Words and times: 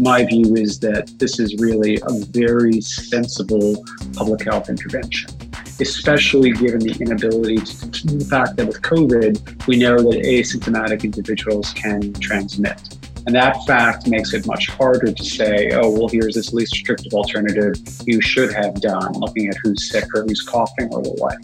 My 0.00 0.24
view 0.24 0.54
is 0.54 0.78
that 0.80 1.10
this 1.18 1.40
is 1.40 1.56
really 1.56 1.96
a 1.96 2.24
very 2.30 2.80
sensible 2.80 3.84
public 4.14 4.44
health 4.44 4.68
intervention, 4.68 5.30
especially 5.80 6.52
given 6.52 6.78
the 6.78 6.96
inability 7.00 7.56
to, 7.56 8.06
the 8.06 8.24
fact 8.24 8.56
that 8.56 8.66
with 8.68 8.80
COVID, 8.82 9.66
we 9.66 9.76
know 9.76 9.96
that 9.96 10.22
asymptomatic 10.22 11.02
individuals 11.02 11.72
can 11.72 12.12
transmit. 12.14 12.80
And 13.26 13.34
that 13.34 13.56
fact 13.66 14.06
makes 14.06 14.32
it 14.34 14.46
much 14.46 14.68
harder 14.68 15.12
to 15.12 15.24
say, 15.24 15.72
oh, 15.72 15.90
well, 15.90 16.08
here's 16.08 16.36
this 16.36 16.52
least 16.52 16.74
restrictive 16.74 17.12
alternative 17.12 17.74
you 18.06 18.20
should 18.20 18.52
have 18.52 18.80
done, 18.80 19.12
looking 19.14 19.48
at 19.48 19.56
who's 19.64 19.90
sick 19.90 20.04
or 20.14 20.22
who's 20.22 20.42
coughing 20.42 20.94
or 20.94 21.02
the 21.02 21.10
like. 21.20 21.38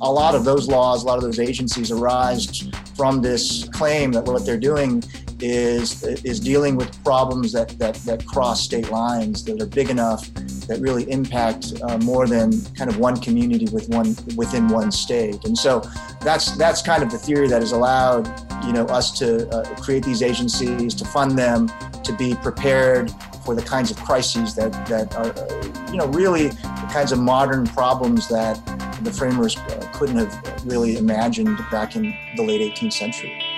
A 0.00 0.10
lot 0.10 0.34
of 0.34 0.44
those 0.44 0.68
laws, 0.68 1.04
a 1.04 1.06
lot 1.06 1.18
of 1.18 1.22
those 1.22 1.38
agencies 1.38 1.90
arise 1.90 2.68
from 2.96 3.20
this 3.20 3.68
claim 3.68 4.10
that 4.12 4.24
what 4.24 4.44
they're 4.46 4.56
doing 4.56 5.02
is 5.40 6.02
is 6.02 6.40
dealing 6.40 6.76
with 6.76 7.02
problems 7.04 7.52
that, 7.52 7.68
that, 7.78 7.94
that 8.06 8.24
cross 8.26 8.62
state 8.62 8.90
lines 8.90 9.44
that 9.44 9.60
are 9.60 9.66
big 9.66 9.90
enough 9.90 10.32
that 10.66 10.80
really 10.80 11.10
impact 11.10 11.74
uh, 11.82 11.98
more 11.98 12.26
than 12.26 12.52
kind 12.74 12.90
of 12.90 12.98
one 12.98 13.20
community 13.20 13.66
with 13.72 13.88
one 13.88 14.16
within 14.36 14.68
one 14.68 14.90
state. 14.90 15.44
And 15.44 15.56
so 15.56 15.82
that's 16.20 16.56
that's 16.56 16.82
kind 16.82 17.02
of 17.02 17.10
the 17.10 17.18
theory 17.18 17.48
that 17.48 17.60
has 17.60 17.72
allowed 17.72 18.26
you 18.64 18.72
know 18.72 18.86
us 18.86 19.16
to 19.18 19.48
uh, 19.50 19.64
create 19.76 20.04
these 20.04 20.22
agencies, 20.22 20.94
to 20.94 21.04
fund 21.04 21.38
them, 21.38 21.70
to 22.02 22.12
be 22.16 22.34
prepared 22.36 23.10
for 23.44 23.54
the 23.54 23.62
kinds 23.62 23.90
of 23.90 23.98
crises 23.98 24.54
that 24.54 24.72
that 24.86 25.14
are 25.16 25.32
uh, 25.32 25.90
you 25.90 25.98
know 25.98 26.06
really 26.08 26.48
the 26.48 26.88
kinds 26.92 27.12
of 27.12 27.18
modern 27.18 27.66
problems 27.66 28.28
that 28.28 28.60
the 29.02 29.12
framers 29.12 29.56
uh, 29.56 29.90
couldn't 29.92 30.16
have 30.16 30.64
really 30.66 30.96
imagined 30.96 31.58
back 31.70 31.96
in 31.96 32.14
the 32.36 32.42
late 32.42 32.60
18th 32.60 32.92
century. 32.92 33.53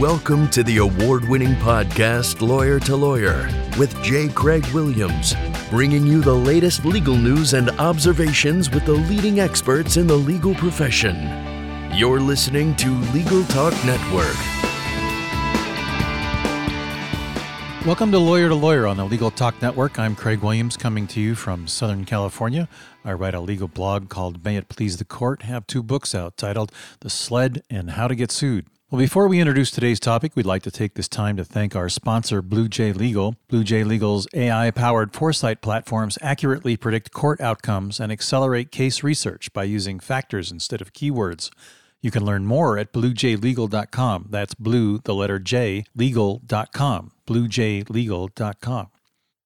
Welcome 0.00 0.50
to 0.50 0.62
the 0.62 0.76
award 0.76 1.26
winning 1.26 1.54
podcast, 1.54 2.46
Lawyer 2.46 2.78
to 2.80 2.94
Lawyer, 2.94 3.48
with 3.78 3.96
J. 4.02 4.28
Craig 4.28 4.66
Williams, 4.74 5.34
bringing 5.70 6.06
you 6.06 6.20
the 6.20 6.34
latest 6.34 6.84
legal 6.84 7.16
news 7.16 7.54
and 7.54 7.70
observations 7.80 8.68
with 8.68 8.84
the 8.84 8.92
leading 8.92 9.40
experts 9.40 9.96
in 9.96 10.06
the 10.06 10.14
legal 10.14 10.54
profession. 10.54 11.16
You're 11.94 12.20
listening 12.20 12.76
to 12.76 12.90
Legal 13.14 13.42
Talk 13.44 13.72
Network. 13.86 14.36
Welcome 17.86 18.12
to 18.12 18.18
Lawyer 18.18 18.50
to 18.50 18.54
Lawyer 18.54 18.86
on 18.86 18.98
the 18.98 19.06
Legal 19.06 19.30
Talk 19.30 19.62
Network. 19.62 19.98
I'm 19.98 20.14
Craig 20.14 20.40
Williams 20.40 20.76
coming 20.76 21.06
to 21.06 21.22
you 21.22 21.34
from 21.34 21.66
Southern 21.66 22.04
California. 22.04 22.68
I 23.02 23.14
write 23.14 23.34
a 23.34 23.40
legal 23.40 23.68
blog 23.68 24.10
called 24.10 24.44
May 24.44 24.56
It 24.56 24.68
Please 24.68 24.98
the 24.98 25.06
Court, 25.06 25.44
have 25.44 25.66
two 25.66 25.82
books 25.82 26.14
out 26.14 26.36
titled 26.36 26.70
The 27.00 27.08
Sled 27.08 27.62
and 27.70 27.92
How 27.92 28.08
to 28.08 28.14
Get 28.14 28.30
Sued. 28.30 28.66
Well, 28.88 29.00
before 29.00 29.26
we 29.26 29.40
introduce 29.40 29.72
today's 29.72 29.98
topic, 29.98 30.36
we'd 30.36 30.46
like 30.46 30.62
to 30.62 30.70
take 30.70 30.94
this 30.94 31.08
time 31.08 31.36
to 31.38 31.44
thank 31.44 31.74
our 31.74 31.88
sponsor, 31.88 32.40
Blue 32.40 32.68
Jay 32.68 32.92
Legal. 32.92 33.34
Blue 33.48 33.64
Jay 33.64 33.82
Legal's 33.82 34.28
AI 34.32 34.70
powered 34.70 35.12
foresight 35.12 35.60
platforms 35.60 36.16
accurately 36.22 36.76
predict 36.76 37.10
court 37.10 37.40
outcomes 37.40 37.98
and 37.98 38.12
accelerate 38.12 38.70
case 38.70 39.02
research 39.02 39.52
by 39.52 39.64
using 39.64 39.98
factors 39.98 40.52
instead 40.52 40.80
of 40.80 40.92
keywords. 40.92 41.50
You 42.00 42.12
can 42.12 42.24
learn 42.24 42.46
more 42.46 42.78
at 42.78 42.92
bluejaylegal.com. 42.92 44.28
That's 44.30 44.54
blue, 44.54 44.98
the 44.98 45.16
letter 45.16 45.40
J, 45.40 45.84
legal.com. 45.96 47.10
bluejaylegal.com. 47.26 48.86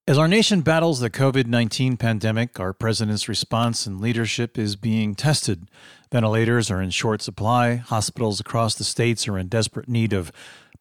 As 0.07 0.17
our 0.17 0.27
nation 0.27 0.61
battles 0.61 0.99
the 0.99 1.09
COVID 1.09 1.47
19 1.47 1.95
pandemic, 1.97 2.59
our 2.59 2.73
president's 2.73 3.29
response 3.29 3.87
and 3.87 4.01
leadership 4.01 4.57
is 4.57 4.75
being 4.75 5.15
tested. 5.15 5.67
Ventilators 6.11 6.69
are 6.69 6.81
in 6.81 6.89
short 6.89 7.21
supply. 7.21 7.77
Hospitals 7.77 8.41
across 8.41 8.75
the 8.75 8.83
states 8.83 9.29
are 9.29 9.37
in 9.37 9.47
desperate 9.47 9.87
need 9.87 10.11
of 10.11 10.29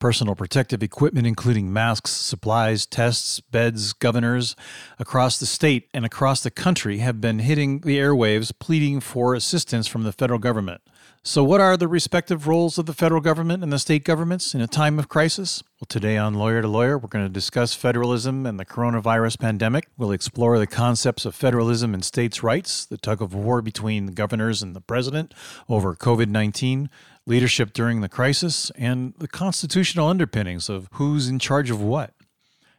personal 0.00 0.34
protective 0.34 0.82
equipment, 0.82 1.24
including 1.24 1.72
masks, 1.72 2.10
supplies, 2.10 2.84
tests, 2.84 3.38
beds. 3.38 3.92
Governors 3.92 4.56
across 4.98 5.38
the 5.38 5.46
state 5.46 5.88
and 5.94 6.04
across 6.04 6.42
the 6.42 6.50
country 6.50 6.98
have 6.98 7.20
been 7.20 7.38
hitting 7.38 7.80
the 7.80 7.96
airwaves 7.96 8.50
pleading 8.58 8.98
for 8.98 9.34
assistance 9.34 9.86
from 9.86 10.02
the 10.02 10.12
federal 10.12 10.40
government. 10.40 10.80
So, 11.22 11.44
what 11.44 11.60
are 11.60 11.76
the 11.76 11.86
respective 11.86 12.48
roles 12.48 12.78
of 12.78 12.86
the 12.86 12.94
federal 12.94 13.20
government 13.20 13.62
and 13.62 13.70
the 13.70 13.78
state 13.78 14.04
governments 14.04 14.54
in 14.54 14.62
a 14.62 14.66
time 14.66 14.98
of 14.98 15.10
crisis? 15.10 15.62
Well, 15.78 15.86
today 15.86 16.16
on 16.16 16.32
Lawyer 16.32 16.62
to 16.62 16.68
Lawyer, 16.68 16.96
we're 16.96 17.08
going 17.08 17.26
to 17.26 17.30
discuss 17.30 17.74
federalism 17.74 18.46
and 18.46 18.58
the 18.58 18.64
coronavirus 18.64 19.38
pandemic. 19.38 19.88
We'll 19.98 20.12
explore 20.12 20.58
the 20.58 20.66
concepts 20.66 21.26
of 21.26 21.34
federalism 21.34 21.92
and 21.92 22.02
states' 22.02 22.42
rights, 22.42 22.86
the 22.86 22.96
tug 22.96 23.20
of 23.20 23.34
war 23.34 23.60
between 23.60 24.06
the 24.06 24.12
governors 24.12 24.62
and 24.62 24.74
the 24.74 24.80
president 24.80 25.34
over 25.68 25.94
COVID 25.94 26.28
19, 26.28 26.88
leadership 27.26 27.74
during 27.74 28.00
the 28.00 28.08
crisis, 28.08 28.70
and 28.76 29.12
the 29.18 29.28
constitutional 29.28 30.08
underpinnings 30.08 30.70
of 30.70 30.88
who's 30.92 31.28
in 31.28 31.38
charge 31.38 31.70
of 31.70 31.82
what. 31.82 32.14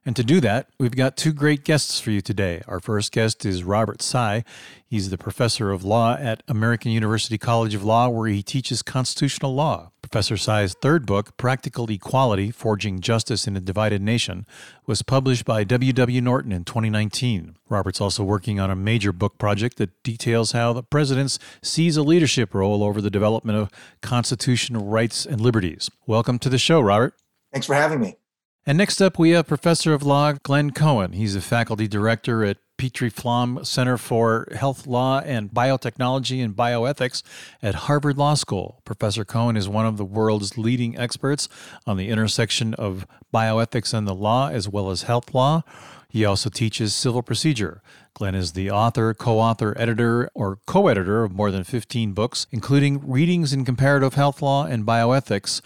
And 0.04 0.16
to 0.16 0.24
do 0.24 0.42
that, 0.42 0.68
we've 0.80 0.96
got 0.96 1.16
two 1.16 1.32
great 1.32 1.64
guests 1.64 2.00
for 2.00 2.10
you 2.10 2.22
today. 2.22 2.64
Our 2.68 2.80
first 2.80 3.12
guest 3.12 3.46
is 3.46 3.64
Robert 3.64 4.02
Tsai. 4.02 4.44
He's 4.88 5.12
the 5.12 5.18
professor 5.18 5.72
of 5.72 5.84
law 5.84 6.18
at 6.20 6.42
American 6.48 6.92
University 6.92 7.38
College 7.38 7.76
of 7.76 7.84
Law, 7.84 8.10
where 8.10 8.28
he 8.28 8.42
teaches 8.42 8.82
constitutional 8.82 9.54
law. 9.54 9.92
Professor 10.02 10.38
Tsai's 10.38 10.74
third 10.74 11.06
book, 11.06 11.38
Practical 11.38 11.88
Equality 11.92 12.50
Forging 12.50 13.00
Justice 13.00 13.46
in 13.46 13.56
a 13.56 13.60
Divided 13.60 14.02
Nation, 14.02 14.48
was 14.88 15.04
published 15.04 15.46
by 15.46 15.64
W. 15.64 15.94
W. 15.94 16.20
Norton 16.20 16.52
in 16.52 16.64
2019. 16.64 17.56
Robert's 17.70 18.02
also 18.02 18.24
working 18.24 18.60
on 18.60 18.72
a 18.72 18.76
major 18.76 19.14
book 19.14 19.38
project 19.38 19.78
that 19.78 20.02
details 20.02 20.54
how 20.54 20.74
the 20.74 20.82
president 20.82 21.38
sees 21.62 21.96
a 21.96 22.02
leadership 22.02 22.56
role 22.56 22.84
over 22.84 23.02
the 23.02 23.12
development 23.12 23.60
of 23.60 23.70
constitutional 24.02 24.84
rights 24.84 25.28
and 25.28 25.40
liberties. 25.40 25.92
Welcome 26.08 26.40
to 26.40 26.50
the 26.50 26.58
show, 26.58 26.82
Robert. 26.82 27.14
Thanks 27.52 27.68
for 27.68 27.76
having 27.76 28.02
me. 28.02 28.16
And 28.64 28.78
next 28.78 29.02
up, 29.02 29.18
we 29.18 29.32
have 29.32 29.48
Professor 29.48 29.92
of 29.92 30.04
Law 30.04 30.34
Glenn 30.34 30.70
Cohen. 30.70 31.14
He's 31.14 31.36
a 31.36 31.42
faculty 31.42 31.88
director 31.88 32.46
at 32.46 32.58
Petrie 32.78 33.10
Flom 33.10 33.66
Center 33.66 33.98
for 33.98 34.48
Health 34.56 34.86
Law 34.86 35.20
and 35.22 35.50
Biotechnology 35.50 36.44
and 36.44 36.56
Bioethics 36.56 37.24
at 37.64 37.74
Harvard 37.74 38.20
Law 38.20 38.36
School. 38.36 38.80
Professor 38.86 39.26
Cohen 39.26 39.58
is 39.58 39.68
one 39.68 39.88
of 39.88 39.98
the 39.98 40.06
world's 40.06 40.60
leading 40.60 40.96
experts 40.96 41.50
on 41.88 41.98
the 41.98 42.10
intersection 42.10 42.76
of 42.76 43.08
bioethics 43.34 43.96
and 43.96 44.08
the 44.08 44.14
law, 44.14 44.50
as 44.50 44.70
well 44.70 44.92
as 44.92 45.04
health 45.04 45.34
law. 45.34 45.64
He 46.08 46.24
also 46.24 46.50
teaches 46.52 46.94
civil 46.94 47.24
procedure. 47.24 47.82
Glenn 48.14 48.36
is 48.36 48.52
the 48.52 48.70
author, 48.70 49.14
co 49.16 49.40
author, 49.40 49.74
editor, 49.76 50.30
or 50.36 50.60
co 50.68 50.88
editor 50.88 51.24
of 51.24 51.32
more 51.32 51.50
than 51.50 51.64
15 51.64 52.14
books, 52.14 52.46
including 52.52 53.10
Readings 53.10 53.54
in 53.54 53.66
Comparative 53.66 54.14
Health 54.14 54.42
Law 54.42 54.66
and 54.66 54.86
Bioethics 54.86 55.62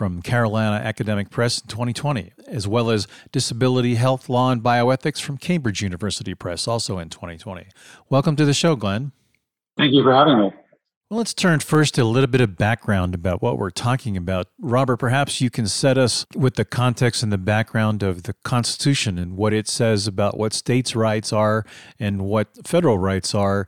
from 0.00 0.22
Carolina 0.22 0.76
Academic 0.76 1.28
Press 1.28 1.60
in 1.60 1.66
2020, 1.68 2.32
as 2.46 2.66
well 2.66 2.88
as 2.88 3.06
Disability 3.32 3.96
Health 3.96 4.30
Law 4.30 4.50
and 4.50 4.62
Bioethics 4.62 5.20
from 5.20 5.36
Cambridge 5.36 5.82
University 5.82 6.34
Press, 6.34 6.66
also 6.66 6.98
in 6.98 7.10
2020. 7.10 7.66
Welcome 8.08 8.34
to 8.36 8.46
the 8.46 8.54
show, 8.54 8.76
Glenn. 8.76 9.12
Thank 9.76 9.92
you 9.92 10.02
for 10.02 10.14
having 10.14 10.38
me. 10.38 10.52
Well, 11.10 11.18
let's 11.18 11.34
turn 11.34 11.60
first 11.60 11.96
to 11.96 12.02
a 12.02 12.04
little 12.04 12.28
bit 12.28 12.40
of 12.40 12.56
background 12.56 13.14
about 13.14 13.42
what 13.42 13.58
we're 13.58 13.68
talking 13.68 14.16
about. 14.16 14.46
Robert, 14.58 14.96
perhaps 14.96 15.42
you 15.42 15.50
can 15.50 15.66
set 15.66 15.98
us 15.98 16.24
with 16.34 16.54
the 16.54 16.64
context 16.64 17.22
and 17.22 17.30
the 17.30 17.36
background 17.36 18.02
of 18.02 18.22
the 18.22 18.32
Constitution 18.42 19.18
and 19.18 19.36
what 19.36 19.52
it 19.52 19.68
says 19.68 20.06
about 20.06 20.38
what 20.38 20.54
states' 20.54 20.96
rights 20.96 21.30
are 21.30 21.66
and 21.98 22.22
what 22.22 22.66
federal 22.66 22.96
rights 22.96 23.34
are 23.34 23.66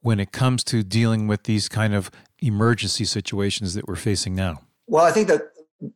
when 0.00 0.18
it 0.18 0.32
comes 0.32 0.64
to 0.64 0.82
dealing 0.82 1.26
with 1.26 1.42
these 1.42 1.68
kind 1.68 1.94
of 1.94 2.10
emergency 2.40 3.04
situations 3.04 3.74
that 3.74 3.86
we're 3.86 3.96
facing 3.96 4.34
now. 4.34 4.62
Well, 4.86 5.04
I 5.04 5.12
think 5.12 5.28
that 5.28 5.42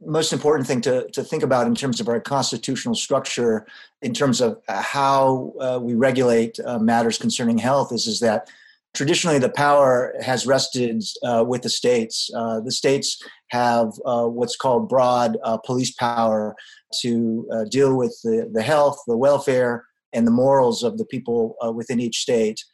most 0.05 0.33
important 0.33 0.67
thing 0.67 0.81
to, 0.83 1.09
to 1.11 1.23
think 1.23 1.43
about 1.43 1.67
in 1.67 1.75
terms 1.75 2.01
of 2.01 2.09
our 2.09 2.21
constitutional 2.21 2.95
structure, 2.95 3.67
in 4.03 4.13
terms 4.13 4.41
of 4.41 4.61
uh, 4.69 4.83
how 4.83 5.53
uh, 5.61 5.79
we 5.81 5.95
regulate 5.95 6.59
uh, 6.65 6.79
matters 6.79 7.19
concerning 7.19 7.59
health, 7.59 7.93
is, 7.93 8.07
is 8.07 8.21
that 8.21 8.49
traditionally 8.95 9.39
the 9.39 9.51
power 9.51 10.15
has 10.21 10.47
rested 10.47 11.03
uh, 11.23 11.45
with 11.47 11.63
the 11.63 11.69
states. 11.69 12.31
Uh, 12.35 12.61
the 12.61 12.73
states 12.73 13.23
have 13.51 13.93
uh, 14.05 14.27
what's 14.27 14.57
called 14.57 14.89
broad 14.89 15.37
police 15.65 15.93
power 15.93 16.55
to 17.03 17.47
deal 17.71 17.97
with 17.97 18.19
the, 18.25 18.49
the 18.53 18.63
health, 18.63 18.99
the 19.07 19.17
welfare, 19.17 19.85
and 20.13 20.27
the 20.27 20.33
morals 20.33 20.83
of 20.83 20.97
the 20.99 21.05
people 21.05 21.55
within 21.75 22.01
each 22.01 22.19
state. 22.19 22.65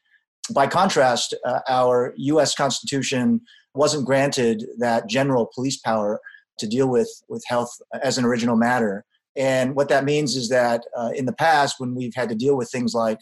By 0.54 0.66
contrast, 0.66 1.34
our 1.68 2.14
US 2.16 2.54
Constitution 2.54 3.40
wasn't 3.74 4.06
granted 4.06 4.64
that 4.78 5.08
general 5.08 5.50
police 5.52 5.78
power 5.78 6.20
to 6.58 6.66
deal 6.66 6.88
with 6.88 7.10
with 7.28 7.44
health 7.46 7.70
as 8.02 8.18
an 8.18 8.24
original 8.24 8.56
matter. 8.56 9.04
And 9.36 9.74
what 9.74 9.88
that 9.88 10.04
means 10.04 10.36
is 10.36 10.48
that 10.50 10.82
uh, 10.96 11.10
in 11.14 11.26
the 11.26 11.32
past, 11.32 11.76
when 11.78 11.94
we've 11.94 12.14
had 12.14 12.28
to 12.28 12.34
deal 12.34 12.56
with 12.56 12.70
things 12.70 12.94
like 12.94 13.18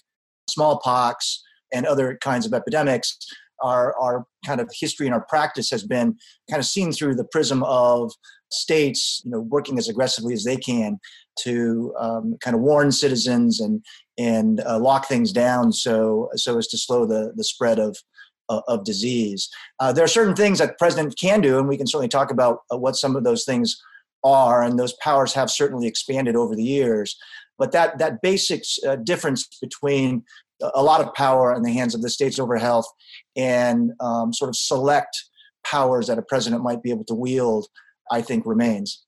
smallpox 0.49 1.43
and 1.73 1.87
other 1.87 2.19
kinds 2.23 2.45
of 2.45 2.53
epidemics, 2.53 3.17
our, 3.63 3.97
our 3.99 4.27
kind 4.45 4.61
of 4.61 4.69
history 4.79 5.07
and 5.07 5.15
our 5.15 5.25
practice 5.29 5.71
has 5.71 5.85
been 5.85 6.17
kind 6.51 6.61
of 6.61 6.67
seen 6.67 6.93
through 6.93 7.15
the 7.15 7.25
prism 7.25 7.63
of 7.63 8.13
states, 8.51 9.23
you 9.25 9.31
know, 9.31 9.41
working 9.41 9.79
as 9.79 9.89
aggressively 9.89 10.35
as 10.35 10.45
they 10.45 10.57
can 10.57 10.99
to 11.41 11.95
um, 11.99 12.37
kind 12.41 12.55
of 12.55 12.61
warn 12.61 12.93
citizens 12.93 13.61
and 13.61 13.83
and 14.19 14.61
uh, 14.67 14.79
lock 14.79 15.09
things 15.09 15.33
down 15.33 15.73
so 15.73 16.29
so 16.35 16.59
as 16.59 16.67
to 16.69 16.77
slow 16.77 17.07
the 17.07 17.33
the 17.35 17.45
spread 17.45 17.79
of 17.79 17.97
of 18.49 18.85
disease. 18.85 19.49
Uh, 19.81 19.93
there 19.93 20.05
are 20.05 20.09
certain 20.09 20.35
things 20.35 20.59
that 20.59 20.69
the 20.69 20.75
president 20.79 21.17
can 21.19 21.41
do, 21.41 21.59
and 21.59 21.69
we 21.69 21.77
can 21.77 21.87
certainly 21.87 22.09
talk 22.09 22.31
about 22.31 22.61
uh, 22.73 22.77
what 22.77 22.97
some 22.97 23.17
of 23.17 23.25
those 23.25 23.45
things 23.45 23.81
are, 24.25 24.63
and 24.63 24.79
those 24.79 24.95
powers 24.95 25.33
have 25.33 25.51
certainly 25.51 25.87
expanded 25.87 26.37
over 26.37 26.55
the 26.55 26.63
years. 26.63 27.17
But 27.59 27.73
that 27.73 27.99
that 27.99 28.23
basic 28.23 28.63
uh, 28.87 28.97
difference 28.97 29.47
between 29.61 30.25
a 30.75 30.83
lot 30.83 31.01
of 31.01 31.13
power 31.15 31.55
in 31.55 31.63
the 31.63 31.73
hands 31.73 31.95
of 31.95 32.03
the 32.03 32.11
states 32.11 32.39
over 32.39 32.57
health 32.57 32.87
and 33.37 33.93
um, 34.01 34.33
sort 34.33 34.49
of 34.49 34.57
select 34.57 35.25
powers 35.65 36.07
that 36.07 36.19
a 36.19 36.23
president 36.23 36.63
might 36.63 36.83
be 36.83 36.91
able 36.91 37.05
to 37.05 37.15
wield, 37.15 37.67
I 38.11 38.23
think 38.23 38.47
remains. 38.47 39.03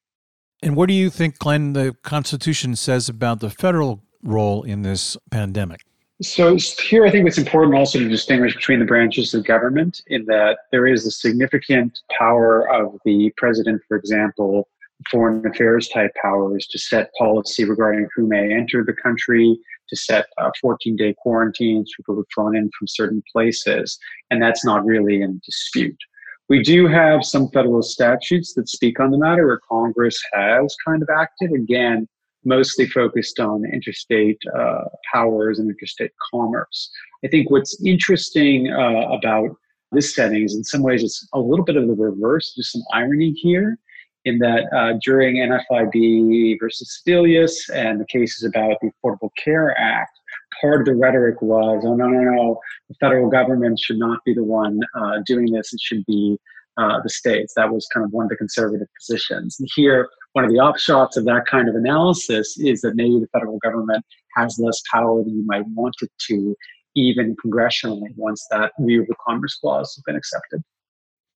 And 0.62 0.76
what 0.76 0.88
do 0.88 0.94
you 0.94 1.10
think, 1.10 1.38
Glenn, 1.38 1.74
the 1.74 1.94
Constitution 2.02 2.74
says 2.76 3.08
about 3.08 3.40
the 3.40 3.50
federal 3.50 4.02
role 4.22 4.62
in 4.62 4.82
this 4.82 5.16
pandemic? 5.30 5.80
So 6.24 6.56
here, 6.82 7.04
I 7.04 7.10
think 7.10 7.28
it's 7.28 7.36
important 7.36 7.76
also 7.76 7.98
to 7.98 8.08
distinguish 8.08 8.54
between 8.54 8.78
the 8.78 8.86
branches 8.86 9.34
of 9.34 9.44
government 9.44 10.00
in 10.06 10.24
that 10.26 10.58
there 10.72 10.86
is 10.86 11.06
a 11.06 11.10
significant 11.10 12.00
power 12.18 12.66
of 12.72 12.98
the 13.04 13.30
president, 13.36 13.82
for 13.86 13.98
example, 13.98 14.68
foreign 15.10 15.46
affairs 15.46 15.88
type 15.88 16.12
powers 16.20 16.66
to 16.68 16.78
set 16.78 17.10
policy 17.18 17.64
regarding 17.64 18.08
who 18.16 18.26
may 18.26 18.54
enter 18.54 18.82
the 18.82 18.94
country, 18.94 19.58
to 19.90 19.96
set 19.96 20.26
uh, 20.38 20.50
14 20.62 20.96
day 20.96 21.14
quarantines 21.18 21.92
people 21.94 22.14
who've 22.14 22.26
flown 22.34 22.56
in 22.56 22.70
from 22.78 22.88
certain 22.88 23.22
places. 23.30 23.98
And 24.30 24.40
that's 24.40 24.64
not 24.64 24.84
really 24.86 25.20
in 25.20 25.42
dispute. 25.44 25.98
We 26.48 26.62
do 26.62 26.86
have 26.86 27.24
some 27.24 27.48
federal 27.50 27.82
statutes 27.82 28.54
that 28.54 28.68
speak 28.68 28.98
on 28.98 29.10
the 29.10 29.18
matter 29.18 29.46
where 29.46 29.60
Congress 29.68 30.18
has 30.32 30.74
kind 30.86 31.02
of 31.02 31.08
acted, 31.14 31.52
again, 31.52 32.08
mostly 32.44 32.86
focused 32.86 33.40
on 33.40 33.64
interstate 33.64 34.38
uh, 34.56 34.84
powers 35.12 35.58
and 35.58 35.70
interstate 35.70 36.12
commerce. 36.32 36.90
I 37.24 37.28
think 37.28 37.50
what's 37.50 37.82
interesting 37.84 38.70
uh, 38.70 39.08
about 39.10 39.56
this 39.92 40.14
setting 40.14 40.42
is 40.42 40.54
in 40.54 40.64
some 40.64 40.82
ways 40.82 41.02
it's 41.02 41.26
a 41.32 41.38
little 41.38 41.64
bit 41.64 41.76
of 41.76 41.86
the 41.86 41.94
reverse, 41.94 42.54
just 42.54 42.72
some 42.72 42.82
irony 42.92 43.30
here, 43.32 43.78
in 44.24 44.38
that 44.38 44.64
uh, 44.74 44.98
during 45.02 45.36
NFIB 45.36 46.56
versus 46.60 47.02
Sebelius 47.06 47.52
and 47.72 48.00
the 48.00 48.06
cases 48.06 48.44
about 48.44 48.76
the 48.80 48.90
Affordable 48.90 49.30
Care 49.42 49.78
Act, 49.78 50.18
part 50.60 50.80
of 50.80 50.86
the 50.86 50.94
rhetoric 50.94 51.40
was, 51.42 51.84
oh, 51.86 51.94
no, 51.94 52.06
no, 52.06 52.20
no, 52.20 52.60
the 52.88 52.94
federal 53.00 53.28
government 53.28 53.78
should 53.78 53.98
not 53.98 54.20
be 54.24 54.34
the 54.34 54.44
one 54.44 54.80
uh, 54.98 55.18
doing 55.26 55.52
this. 55.52 55.72
It 55.72 55.80
should 55.80 56.04
be 56.06 56.38
uh, 56.76 57.00
the 57.02 57.10
states. 57.10 57.54
That 57.56 57.72
was 57.72 57.86
kind 57.92 58.04
of 58.04 58.12
one 58.12 58.24
of 58.24 58.30
the 58.30 58.36
conservative 58.36 58.88
positions. 58.98 59.56
And 59.58 59.68
here, 59.74 60.08
one 60.32 60.44
of 60.44 60.50
the 60.50 60.58
offshots 60.58 61.16
of 61.16 61.24
that 61.24 61.46
kind 61.46 61.68
of 61.68 61.74
analysis 61.74 62.56
is 62.58 62.80
that 62.82 62.96
maybe 62.96 63.20
the 63.20 63.28
federal 63.32 63.58
government 63.58 64.04
has 64.36 64.58
less 64.58 64.82
power 64.92 65.22
than 65.22 65.34
you 65.34 65.44
might 65.46 65.66
want 65.68 65.94
it 66.02 66.10
to, 66.28 66.56
even 66.96 67.36
congressionally, 67.44 68.08
once 68.16 68.46
that 68.50 68.72
view 68.80 69.02
of 69.02 69.06
the 69.06 69.14
Commerce 69.26 69.56
Clause 69.56 69.94
has 69.94 70.02
been 70.04 70.16
accepted. 70.16 70.62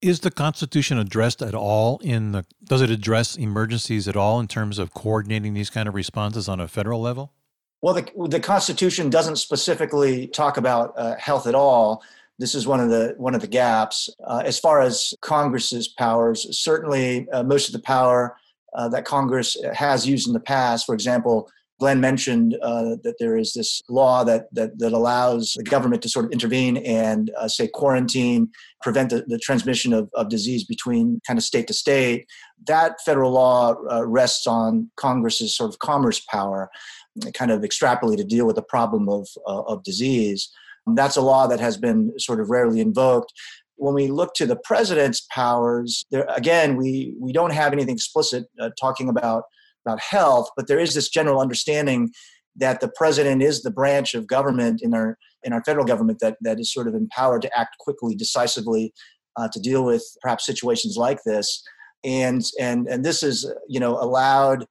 Is 0.01 0.21
the 0.21 0.31
Constitution 0.31 0.97
addressed 0.97 1.41
at 1.41 1.53
all 1.53 1.99
in 2.01 2.31
the? 2.31 2.45
Does 2.63 2.81
it 2.81 2.89
address 2.89 3.35
emergencies 3.35 4.07
at 4.07 4.15
all 4.15 4.39
in 4.39 4.47
terms 4.47 4.79
of 4.79 4.93
coordinating 4.93 5.53
these 5.53 5.69
kind 5.69 5.89
of 5.89 5.93
responses 5.93 6.47
on 6.47 6.61
a 6.61 6.69
federal 6.69 7.01
level? 7.01 7.33
Well, 7.81 7.93
the, 7.93 8.27
the 8.27 8.39
Constitution 8.39 9.09
doesn't 9.09 9.37
specifically 9.37 10.27
talk 10.27 10.57
about 10.57 10.93
uh, 10.97 11.15
health 11.15 11.47
at 11.47 11.55
all. 11.55 12.03
This 12.39 12.55
is 12.55 12.65
one 12.65 12.79
of 12.79 12.89
the 12.89 13.13
one 13.17 13.35
of 13.35 13.41
the 13.41 13.47
gaps. 13.47 14.09
Uh, 14.25 14.41
as 14.45 14.57
far 14.57 14.81
as 14.81 15.13
Congress's 15.21 15.89
powers, 15.89 16.47
certainly 16.57 17.29
uh, 17.29 17.43
most 17.43 17.67
of 17.67 17.73
the 17.73 17.81
power 17.81 18.37
uh, 18.73 18.87
that 18.89 19.05
Congress 19.05 19.57
has 19.73 20.07
used 20.07 20.27
in 20.27 20.33
the 20.33 20.39
past, 20.39 20.85
for 20.85 20.95
example, 20.95 21.49
Glenn 21.79 22.01
mentioned 22.01 22.57
uh, 22.61 22.97
that 23.03 23.15
there 23.19 23.37
is 23.37 23.53
this 23.53 23.81
law 23.89 24.23
that, 24.25 24.53
that, 24.53 24.77
that 24.79 24.91
allows 24.91 25.53
the 25.55 25.63
government 25.63 26.01
to 26.03 26.09
sort 26.09 26.25
of 26.25 26.31
intervene 26.31 26.77
and 26.77 27.31
uh, 27.37 27.47
say 27.47 27.67
quarantine, 27.67 28.49
prevent 28.81 29.09
the, 29.09 29.23
the 29.27 29.39
transmission 29.39 29.93
of, 29.93 30.09
of 30.13 30.29
disease 30.29 30.65
between 30.65 31.21
kind 31.25 31.39
of 31.39 31.43
state 31.43 31.67
to 31.67 31.73
state. 31.73 32.27
That 32.67 32.97
federal 33.05 33.31
law 33.31 33.75
uh, 33.89 34.05
rests 34.05 34.45
on 34.45 34.91
Congress's 34.97 35.55
sort 35.55 35.71
of 35.71 35.79
commerce 35.79 36.19
power 36.19 36.69
kind 37.33 37.49
of 37.51 37.63
extrapolate 37.63 38.19
to 38.19 38.25
deal 38.25 38.45
with 38.45 38.57
the 38.57 38.61
problem 38.61 39.09
of, 39.09 39.27
of 39.45 39.83
disease. 39.83 40.49
That's 40.87 41.17
a 41.17 41.21
law 41.21 41.47
that 41.47 41.59
has 41.59 41.77
been 41.77 42.13
sort 42.19 42.39
of 42.39 42.49
rarely 42.49 42.79
invoked. 42.79 43.33
When 43.75 43.93
we 43.93 44.07
look 44.07 44.33
to 44.35 44.45
the 44.45 44.57
president's 44.63 45.25
powers, 45.31 46.05
there 46.11 46.25
again, 46.35 46.75
we, 46.75 47.15
we 47.19 47.31
don't 47.31 47.53
have 47.53 47.71
anything 47.71 47.95
explicit 47.95 48.45
uh, 48.59 48.71
talking 48.79 49.07
about, 49.07 49.43
about 49.85 50.01
health, 50.01 50.49
but 50.57 50.67
there 50.67 50.79
is 50.79 50.93
this 50.93 51.09
general 51.09 51.39
understanding 51.39 52.09
that 52.55 52.81
the 52.81 52.91
president 52.95 53.41
is 53.41 53.61
the 53.61 53.71
branch 53.71 54.13
of 54.13 54.27
government 54.27 54.81
in 54.81 54.93
our 54.93 55.17
in 55.43 55.53
our 55.53 55.63
federal 55.63 55.85
government 55.85 56.19
that, 56.19 56.35
that 56.41 56.59
is 56.59 56.71
sort 56.71 56.87
of 56.87 56.93
empowered 56.93 57.41
to 57.41 57.57
act 57.57 57.77
quickly, 57.79 58.13
decisively, 58.13 58.93
uh, 59.37 59.47
to 59.47 59.59
deal 59.59 59.85
with 59.85 60.03
perhaps 60.21 60.45
situations 60.45 60.97
like 60.97 61.19
this. 61.25 61.63
And 62.03 62.43
and 62.59 62.87
and 62.87 63.03
this 63.03 63.23
is 63.23 63.49
you 63.67 63.79
know 63.79 63.97
allowed 63.97 64.65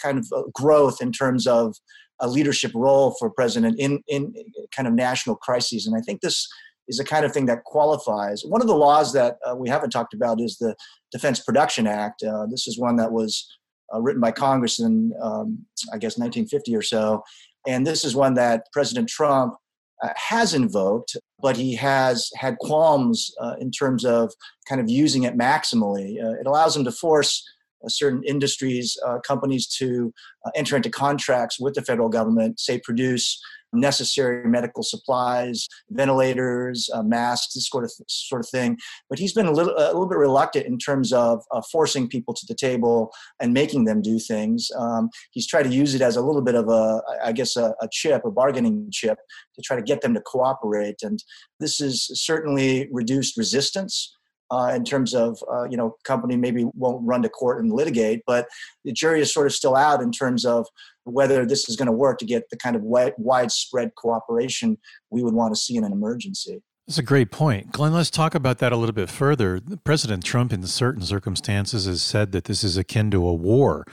kind 0.00 0.18
of 0.18 0.52
growth 0.52 1.00
in 1.00 1.12
terms 1.12 1.46
of 1.46 1.76
a 2.20 2.28
leadership 2.28 2.72
role 2.74 3.14
for 3.18 3.30
president 3.30 3.78
in 3.78 4.02
in 4.08 4.34
kind 4.74 4.88
of 4.88 4.94
national 4.94 5.36
crises. 5.36 5.86
And 5.86 5.96
I 5.96 6.00
think 6.00 6.20
this 6.20 6.48
is 6.88 6.98
the 6.98 7.04
kind 7.04 7.24
of 7.24 7.32
thing 7.32 7.46
that 7.46 7.64
qualifies. 7.64 8.42
One 8.44 8.60
of 8.60 8.66
the 8.66 8.74
laws 8.74 9.12
that 9.12 9.36
uh, 9.44 9.54
we 9.54 9.68
haven't 9.68 9.90
talked 9.90 10.14
about 10.14 10.40
is 10.40 10.56
the 10.56 10.74
Defense 11.12 11.40
Production 11.40 11.86
Act. 11.86 12.22
Uh, 12.22 12.46
this 12.50 12.66
is 12.66 12.78
one 12.78 12.96
that 12.96 13.12
was 13.12 13.46
uh, 13.94 14.00
written 14.00 14.20
by 14.20 14.32
Congress 14.32 14.80
in, 14.80 15.12
um, 15.22 15.64
I 15.92 15.98
guess, 15.98 16.18
1950 16.18 16.74
or 16.74 16.82
so. 16.82 17.22
And 17.66 17.86
this 17.86 18.04
is 18.04 18.14
one 18.14 18.34
that 18.34 18.64
President 18.72 19.08
Trump 19.08 19.54
uh, 20.02 20.08
has 20.16 20.54
invoked, 20.54 21.16
but 21.40 21.56
he 21.56 21.74
has 21.74 22.30
had 22.36 22.56
qualms 22.58 23.34
uh, 23.40 23.56
in 23.60 23.70
terms 23.70 24.04
of 24.04 24.32
kind 24.68 24.80
of 24.80 24.88
using 24.88 25.24
it 25.24 25.36
maximally. 25.36 26.22
Uh, 26.22 26.38
it 26.40 26.46
allows 26.46 26.76
him 26.76 26.84
to 26.84 26.92
force 26.92 27.44
certain 27.88 28.22
industries, 28.24 28.96
uh, 29.06 29.18
companies 29.20 29.66
to 29.66 30.12
uh, 30.44 30.50
enter 30.56 30.76
into 30.76 30.90
contracts 30.90 31.60
with 31.60 31.74
the 31.74 31.82
federal 31.82 32.08
government, 32.08 32.58
say 32.58 32.80
produce 32.82 33.40
necessary 33.72 34.48
medical 34.48 34.82
supplies, 34.82 35.68
ventilators, 35.90 36.88
uh, 36.94 37.02
masks, 37.02 37.54
this 37.54 37.68
sort 37.68 37.84
of 37.84 37.92
sort 38.08 38.40
of 38.40 38.48
thing. 38.48 38.78
But 39.08 39.18
he's 39.18 39.32
been 39.32 39.46
a 39.46 39.52
little 39.52 39.74
a 39.76 39.92
little 39.92 40.08
bit 40.08 40.18
reluctant 40.18 40.66
in 40.66 40.78
terms 40.78 41.12
of 41.12 41.44
uh, 41.50 41.62
forcing 41.70 42.08
people 42.08 42.34
to 42.34 42.46
the 42.46 42.54
table 42.54 43.12
and 43.40 43.52
making 43.52 43.84
them 43.84 44.00
do 44.02 44.18
things. 44.18 44.70
Um, 44.76 45.10
he's 45.32 45.46
tried 45.46 45.64
to 45.64 45.68
use 45.68 45.94
it 45.94 46.00
as 46.00 46.16
a 46.16 46.22
little 46.22 46.42
bit 46.42 46.54
of 46.54 46.68
a, 46.68 47.02
I 47.22 47.32
guess, 47.32 47.56
a, 47.56 47.74
a 47.80 47.88
chip, 47.90 48.24
a 48.24 48.30
bargaining 48.30 48.88
chip, 48.92 49.18
to 49.54 49.62
try 49.62 49.76
to 49.76 49.82
get 49.82 50.00
them 50.00 50.14
to 50.14 50.20
cooperate. 50.20 51.02
And 51.02 51.22
this 51.60 51.78
has 51.78 52.08
certainly 52.14 52.88
reduced 52.90 53.36
resistance 53.36 54.14
uh, 54.50 54.72
in 54.74 54.84
terms 54.84 55.14
of 55.14 55.42
uh, 55.50 55.64
you 55.64 55.76
know 55.76 55.96
company 56.04 56.36
maybe 56.36 56.66
won't 56.74 57.06
run 57.06 57.22
to 57.22 57.28
court 57.28 57.62
and 57.62 57.72
litigate 57.72 58.22
but 58.26 58.48
the 58.84 58.92
jury 58.92 59.20
is 59.20 59.32
sort 59.32 59.46
of 59.46 59.52
still 59.52 59.76
out 59.76 60.02
in 60.02 60.10
terms 60.10 60.44
of 60.44 60.66
whether 61.04 61.46
this 61.46 61.68
is 61.68 61.76
going 61.76 61.86
to 61.86 61.92
work 61.92 62.18
to 62.18 62.26
get 62.26 62.48
the 62.50 62.56
kind 62.56 62.76
of 62.76 62.82
widespread 62.82 63.94
cooperation 63.96 64.76
we 65.10 65.22
would 65.22 65.34
want 65.34 65.54
to 65.54 65.60
see 65.60 65.76
in 65.76 65.84
an 65.84 65.92
emergency 65.92 66.62
that's 66.86 66.96
a 66.96 67.02
great 67.02 67.30
point. 67.30 67.72
Glenn, 67.72 67.92
let's 67.92 68.08
talk 68.08 68.34
about 68.34 68.60
that 68.60 68.72
a 68.72 68.76
little 68.76 68.94
bit 68.94 69.10
further. 69.10 69.60
President 69.84 70.24
Trump, 70.24 70.54
in 70.54 70.62
certain 70.62 71.02
circumstances, 71.02 71.84
has 71.84 72.00
said 72.00 72.32
that 72.32 72.44
this 72.44 72.64
is 72.64 72.78
akin 72.78 73.10
to 73.10 73.26
a 73.28 73.34
war. 73.34 73.84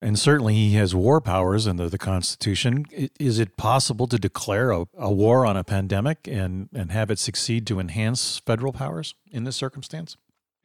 And 0.00 0.18
certainly 0.18 0.54
he 0.54 0.74
has 0.74 0.94
war 0.94 1.20
powers 1.20 1.66
under 1.66 1.88
the 1.88 1.98
Constitution. 1.98 2.84
Is 3.18 3.38
it 3.38 3.56
possible 3.56 4.06
to 4.06 4.18
declare 4.18 4.70
a, 4.70 4.86
a, 4.96 5.10
war 5.10 5.44
on 5.44 5.56
a 5.56 5.64
pandemic 5.64 6.28
and, 6.28 6.68
and 6.72 6.92
have 6.92 7.10
it 7.10 7.18
succeed 7.18 7.66
to 7.66 7.80
enhance 7.80 8.38
federal 8.38 8.72
powers 8.72 9.14
in 9.30 9.42
this 9.42 9.56
circumstance? 9.56 10.16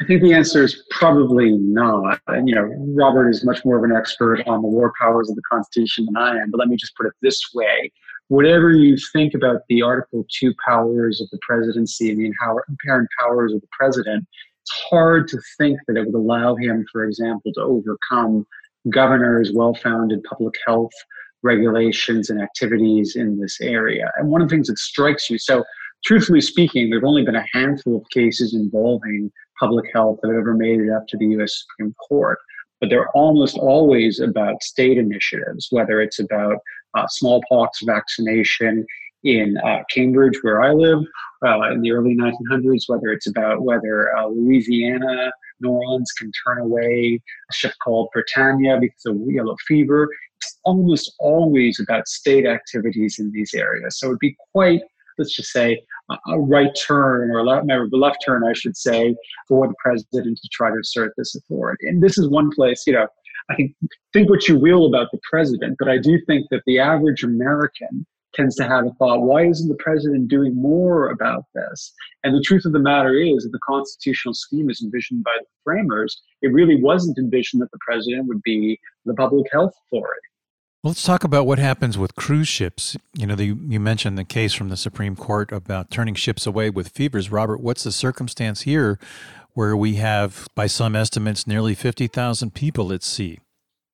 I 0.02 0.06
think 0.06 0.22
the 0.22 0.34
answer 0.34 0.63
is 0.63 0.84
probably 0.92 1.52
not. 1.52 2.20
And, 2.28 2.48
you 2.48 2.54
know, 2.54 2.70
Robert 2.96 3.30
is 3.30 3.44
much 3.44 3.66
more 3.66 3.78
of 3.78 3.84
an 3.84 3.96
expert 3.96 4.44
on 4.46 4.62
the 4.62 4.68
war 4.68 4.94
powers 5.00 5.30
of 5.30 5.36
the 5.36 5.42
Constitution 5.50 6.06
than 6.06 6.18
I 6.18 6.38
am. 6.38 6.52
But 6.52 6.60
let 6.60 6.68
me 6.68 6.75
just 6.75 6.96
put 6.96 7.08
it 7.08 7.13
this 7.22 7.42
way 7.56 7.92
whatever 8.28 8.72
you 8.72 8.98
think 9.12 9.34
about 9.34 9.62
the 9.70 9.82
Article 9.82 10.25
2 10.40 10.54
powers 10.66 11.22
of 11.22 11.30
the 11.32 11.40
presidency 11.42 12.10
and 12.10 12.20
the 12.20 12.25
inherent 12.25 13.10
powers 13.20 13.54
of 13.54 13.62
the 13.62 13.68
president, 13.72 14.25
it's 14.62 14.72
hard 14.90 15.28
to 15.28 15.40
think 15.58 15.80
that 15.88 15.98
it 15.98 16.06
would 16.06 16.16
allow 16.16 16.56
him, 16.56 16.86
for 16.92 17.04
example, 17.04 17.52
to 17.54 17.62
overcome 17.62 18.48
governors 18.90 19.52
well-founded 19.54 20.24
public 20.24 20.54
health 20.66 20.92
regulations 21.42 22.30
and 22.30 22.42
activities 22.42 23.16
in 23.16 23.40
this 23.40 23.60
area. 23.62 24.10
And 24.18 24.30
one 24.30 24.42
of 24.42 24.50
the 24.50 24.56
things 24.56 24.68
that 24.68 24.80
strikes 24.80 25.30
you, 25.30 25.38
so 25.38 25.63
truthfully 26.04 26.42
speaking, 26.42 26.90
there've 26.90 27.04
only 27.04 27.24
been 27.24 27.36
a 27.36 27.46
handful 27.54 27.98
of 27.98 28.10
cases 28.10 28.54
involving 28.54 29.32
public 29.60 29.86
health 29.94 30.20
that 30.22 30.30
have 30.30 30.38
ever 30.40 30.54
made 30.54 30.80
it 30.80 30.90
up 30.90 31.08
to 31.10 31.18
the 31.18 31.28
US 31.38 31.63
Supreme 31.66 31.94
Court. 32.08 32.38
But 32.80 32.90
they're 32.90 33.10
almost 33.10 33.58
always 33.58 34.20
about 34.20 34.63
state 34.63 34.98
initiatives, 34.98 35.68
whether 35.70 36.02
it's 36.02 36.20
about 36.20 36.58
uh, 36.96 37.06
smallpox 37.08 37.80
vaccination 37.84 38.86
in 39.24 39.58
uh, 39.66 39.84
Cambridge, 39.90 40.38
where 40.42 40.62
I 40.62 40.74
live, 40.74 41.00
uh, 41.46 41.72
in 41.72 41.82
the 41.82 41.92
early 41.92 42.16
1900s, 42.16 42.84
whether 42.88 43.10
it's 43.10 43.28
about 43.28 43.62
whether 43.62 44.16
uh, 44.18 44.28
Louisiana 44.28 45.32
New 45.63 45.72
Orleans 45.72 46.12
can 46.12 46.32
turn 46.46 46.60
away 46.60 47.22
a 47.50 47.53
ship 47.53 47.74
called 47.84 48.10
Britannia 48.13 48.77
because 48.79 49.05
of 49.05 49.17
yellow 49.27 49.55
fever. 49.67 50.10
It's 50.41 50.60
almost 50.63 51.15
always 51.20 51.79
about 51.79 52.08
state 52.08 52.46
activities 52.46 53.17
in 53.20 53.32
these 53.32 53.53
areas. 53.53 53.98
So 53.98 54.08
it'd 54.08 54.20
be 54.20 54.36
quite, 54.51 54.82
let's 55.17 55.36
just 55.36 55.51
say, 55.51 55.82
a 56.27 56.39
right 56.39 56.72
turn 56.86 57.32
or 57.32 57.39
a 57.39 57.43
left, 57.43 57.65
left 57.91 58.24
turn, 58.25 58.43
I 58.43 58.53
should 58.53 58.75
say, 58.75 59.15
for 59.48 59.67
the 59.67 59.74
president 59.82 60.38
to 60.41 60.50
try 60.51 60.70
to 60.70 60.79
assert 60.79 61.13
this 61.17 61.36
authority. 61.36 61.88
And 61.88 62.03
this 62.03 62.17
is 62.17 62.27
one 62.27 62.51
place, 62.51 62.84
you 62.86 62.93
know, 62.93 63.08
I 63.50 63.55
think 63.55 63.75
think 64.13 64.29
what 64.29 64.48
you 64.48 64.58
will 64.58 64.86
about 64.86 65.10
the 65.12 65.20
president, 65.29 65.75
but 65.79 65.89
I 65.89 65.98
do 65.98 66.20
think 66.27 66.48
that 66.51 66.62
the 66.65 66.79
average 66.79 67.24
American 67.24 68.05
tends 68.34 68.56
to 68.56 68.63
have 68.63 68.86
a 68.86 68.92
thought, 68.94 69.22
why 69.22 69.46
isn't 69.46 69.68
the 69.68 69.75
president 69.75 70.28
doing 70.28 70.56
more 70.56 71.10
about 71.10 71.46
this? 71.54 71.94
And 72.24 72.36
the 72.36 72.42
truth 72.42 72.66
of 72.66 72.74
the 72.74 72.80
matter 72.80 73.13
is 73.13 73.44
that 73.44 73.52
the 73.52 73.60
constitutional 73.66 74.34
scheme 74.34 74.70
is 74.70 74.82
envisioned 74.84 75.24
by 75.24 75.36
the 75.40 75.46
framers. 75.63 76.22
It 76.42 76.54
really 76.54 76.82
wasn't 76.82 77.18
envisioned 77.18 77.62
that 77.62 77.72
the 77.72 77.80
president 77.86 78.28
would 78.28 78.42
be 78.44 78.80
the 79.06 79.13
public 79.13 79.46
health 79.52 79.74
authority. 79.88 80.22
Let's 80.86 81.04
talk 81.04 81.24
about 81.24 81.48
what 81.48 81.60
happens 81.60 81.98
with 81.98 82.16
cruise 82.16 82.50
ships. 82.50 82.98
You 83.13 83.25
know, 83.25 83.36
the, 83.36 83.56
you 83.68 83.80
mentioned 83.80 84.18
the 84.18 84.25
case 84.25 84.54
from 84.54 84.68
the 84.68 84.75
Supreme 84.75 85.16
Court 85.16 85.52
about 85.54 85.90
turning 85.90 86.13
ships 86.13 86.46
away 86.46 86.70
with 86.70 86.90
fevers. 86.90 87.32
Robert, 87.32 87.62
what's 87.62 87.86
the 87.86 87.92
circumstance 87.94 88.63
here 88.63 89.00
where 89.54 89.78
we 89.78 89.96
have, 89.96 90.46
by 90.56 90.68
some 90.68 90.94
estimates, 90.94 91.48
nearly 91.48 91.74
50,000 91.74 92.54
people 92.54 92.92
at 92.92 93.02
sea? 93.02 93.40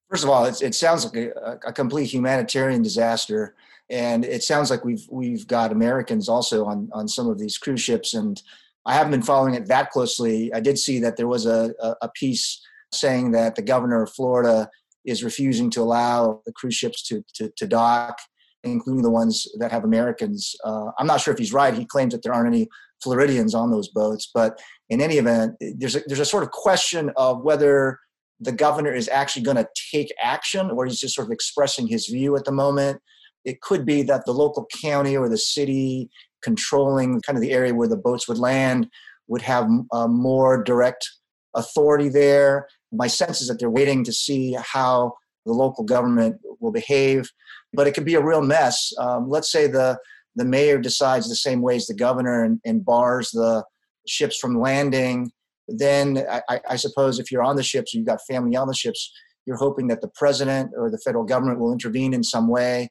First 0.09 0.23
of 0.23 0.31
all, 0.31 0.45
it 0.45 0.73
sounds 0.73 1.05
like 1.05 1.15
a, 1.15 1.59
a, 1.67 1.71
complete 1.71 2.11
humanitarian 2.11 2.81
disaster, 2.81 3.53
and 3.89 4.23
it 4.23 4.43
sounds 4.43 4.69
like 4.69 4.85
we've 4.85 5.05
we've 5.09 5.47
got 5.47 5.71
Americans 5.71 6.29
also 6.29 6.65
on 6.65 6.89
on 6.93 7.07
some 7.07 7.27
of 7.27 7.39
these 7.39 7.57
cruise 7.57 7.81
ships. 7.81 8.13
And 8.13 8.41
I 8.85 8.93
haven't 8.93 9.11
been 9.11 9.21
following 9.21 9.55
it 9.55 9.67
that 9.67 9.91
closely. 9.91 10.53
I 10.53 10.59
did 10.59 10.77
see 10.77 10.99
that 10.99 11.17
there 11.17 11.27
was 11.27 11.45
a, 11.45 11.73
a, 12.01 12.09
piece 12.09 12.61
saying 12.91 13.31
that 13.31 13.55
the 13.55 13.61
governor 13.61 14.03
of 14.03 14.11
Florida 14.11 14.69
is 15.05 15.23
refusing 15.23 15.69
to 15.71 15.81
allow 15.81 16.41
the 16.45 16.53
cruise 16.53 16.75
ships 16.75 17.03
to 17.07 17.23
to, 17.35 17.51
to 17.57 17.67
dock, 17.67 18.17
including 18.63 19.03
the 19.03 19.09
ones 19.09 19.47
that 19.57 19.71
have 19.71 19.83
Americans. 19.83 20.55
Uh, 20.63 20.91
I'm 20.97 21.07
not 21.07 21.21
sure 21.21 21.33
if 21.33 21.39
he's 21.39 21.53
right. 21.53 21.73
He 21.73 21.85
claims 21.85 22.13
that 22.13 22.23
there 22.23 22.33
aren't 22.33 22.53
any 22.53 22.67
Floridians 23.01 23.55
on 23.55 23.71
those 23.71 23.87
boats, 23.87 24.29
but 24.33 24.59
in 24.89 25.01
any 25.01 25.17
event, 25.17 25.55
there's 25.77 25.95
a, 25.95 26.01
there's 26.07 26.19
a 26.19 26.25
sort 26.25 26.43
of 26.43 26.51
question 26.51 27.11
of 27.15 27.43
whether 27.43 27.99
the 28.39 28.51
governor 28.51 28.93
is 28.93 29.09
actually 29.09 29.43
going 29.43 29.57
to 29.57 29.67
take 29.91 30.13
action 30.21 30.71
or 30.71 30.85
he's 30.85 30.99
just 30.99 31.15
sort 31.15 31.27
of 31.27 31.31
expressing 31.31 31.87
his 31.87 32.07
view 32.07 32.35
at 32.35 32.45
the 32.45 32.51
moment. 32.51 33.01
It 33.45 33.61
could 33.61 33.85
be 33.85 34.01
that 34.03 34.25
the 34.25 34.33
local 34.33 34.67
county 34.81 35.15
or 35.15 35.29
the 35.29 35.37
city 35.37 36.09
controlling 36.41 37.21
kind 37.21 37.37
of 37.37 37.41
the 37.41 37.51
area 37.51 37.73
where 37.73 37.87
the 37.87 37.97
boats 37.97 38.27
would 38.27 38.37
land 38.37 38.87
would 39.27 39.41
have 39.41 39.69
uh, 39.91 40.07
more 40.07 40.63
direct 40.63 41.07
authority 41.55 42.09
there. 42.09 42.67
My 42.91 43.07
sense 43.07 43.41
is 43.41 43.47
that 43.47 43.59
they're 43.59 43.69
waiting 43.69 44.03
to 44.05 44.13
see 44.13 44.57
how 44.59 45.13
the 45.45 45.53
local 45.53 45.83
government 45.83 46.37
will 46.59 46.71
behave, 46.71 47.29
but 47.73 47.87
it 47.87 47.93
could 47.93 48.05
be 48.05 48.15
a 48.15 48.23
real 48.23 48.41
mess. 48.41 48.91
Um, 48.97 49.29
let's 49.29 49.51
say 49.51 49.67
the 49.67 49.97
the 50.35 50.45
mayor 50.45 50.77
decides 50.77 51.27
the 51.27 51.35
same 51.35 51.61
way 51.61 51.75
as 51.75 51.87
the 51.87 51.93
governor 51.93 52.43
and, 52.43 52.61
and 52.63 52.85
bars 52.85 53.31
the 53.31 53.63
ships 54.07 54.37
from 54.37 54.59
landing 54.59 55.31
then 55.77 56.25
I, 56.29 56.61
I, 56.69 56.75
suppose 56.75 57.19
if 57.19 57.31
you're 57.31 57.43
on 57.43 57.55
the 57.55 57.63
ships, 57.63 57.93
or 57.93 57.97
you've 57.97 58.07
got 58.07 58.19
family 58.27 58.55
on 58.55 58.67
the 58.67 58.73
ships, 58.73 59.11
you're 59.45 59.57
hoping 59.57 59.87
that 59.87 60.01
the 60.01 60.09
president 60.15 60.71
or 60.75 60.89
the 60.89 60.97
federal 60.97 61.23
government 61.23 61.59
will 61.59 61.71
intervene 61.71 62.13
in 62.13 62.23
some 62.23 62.47
way. 62.47 62.89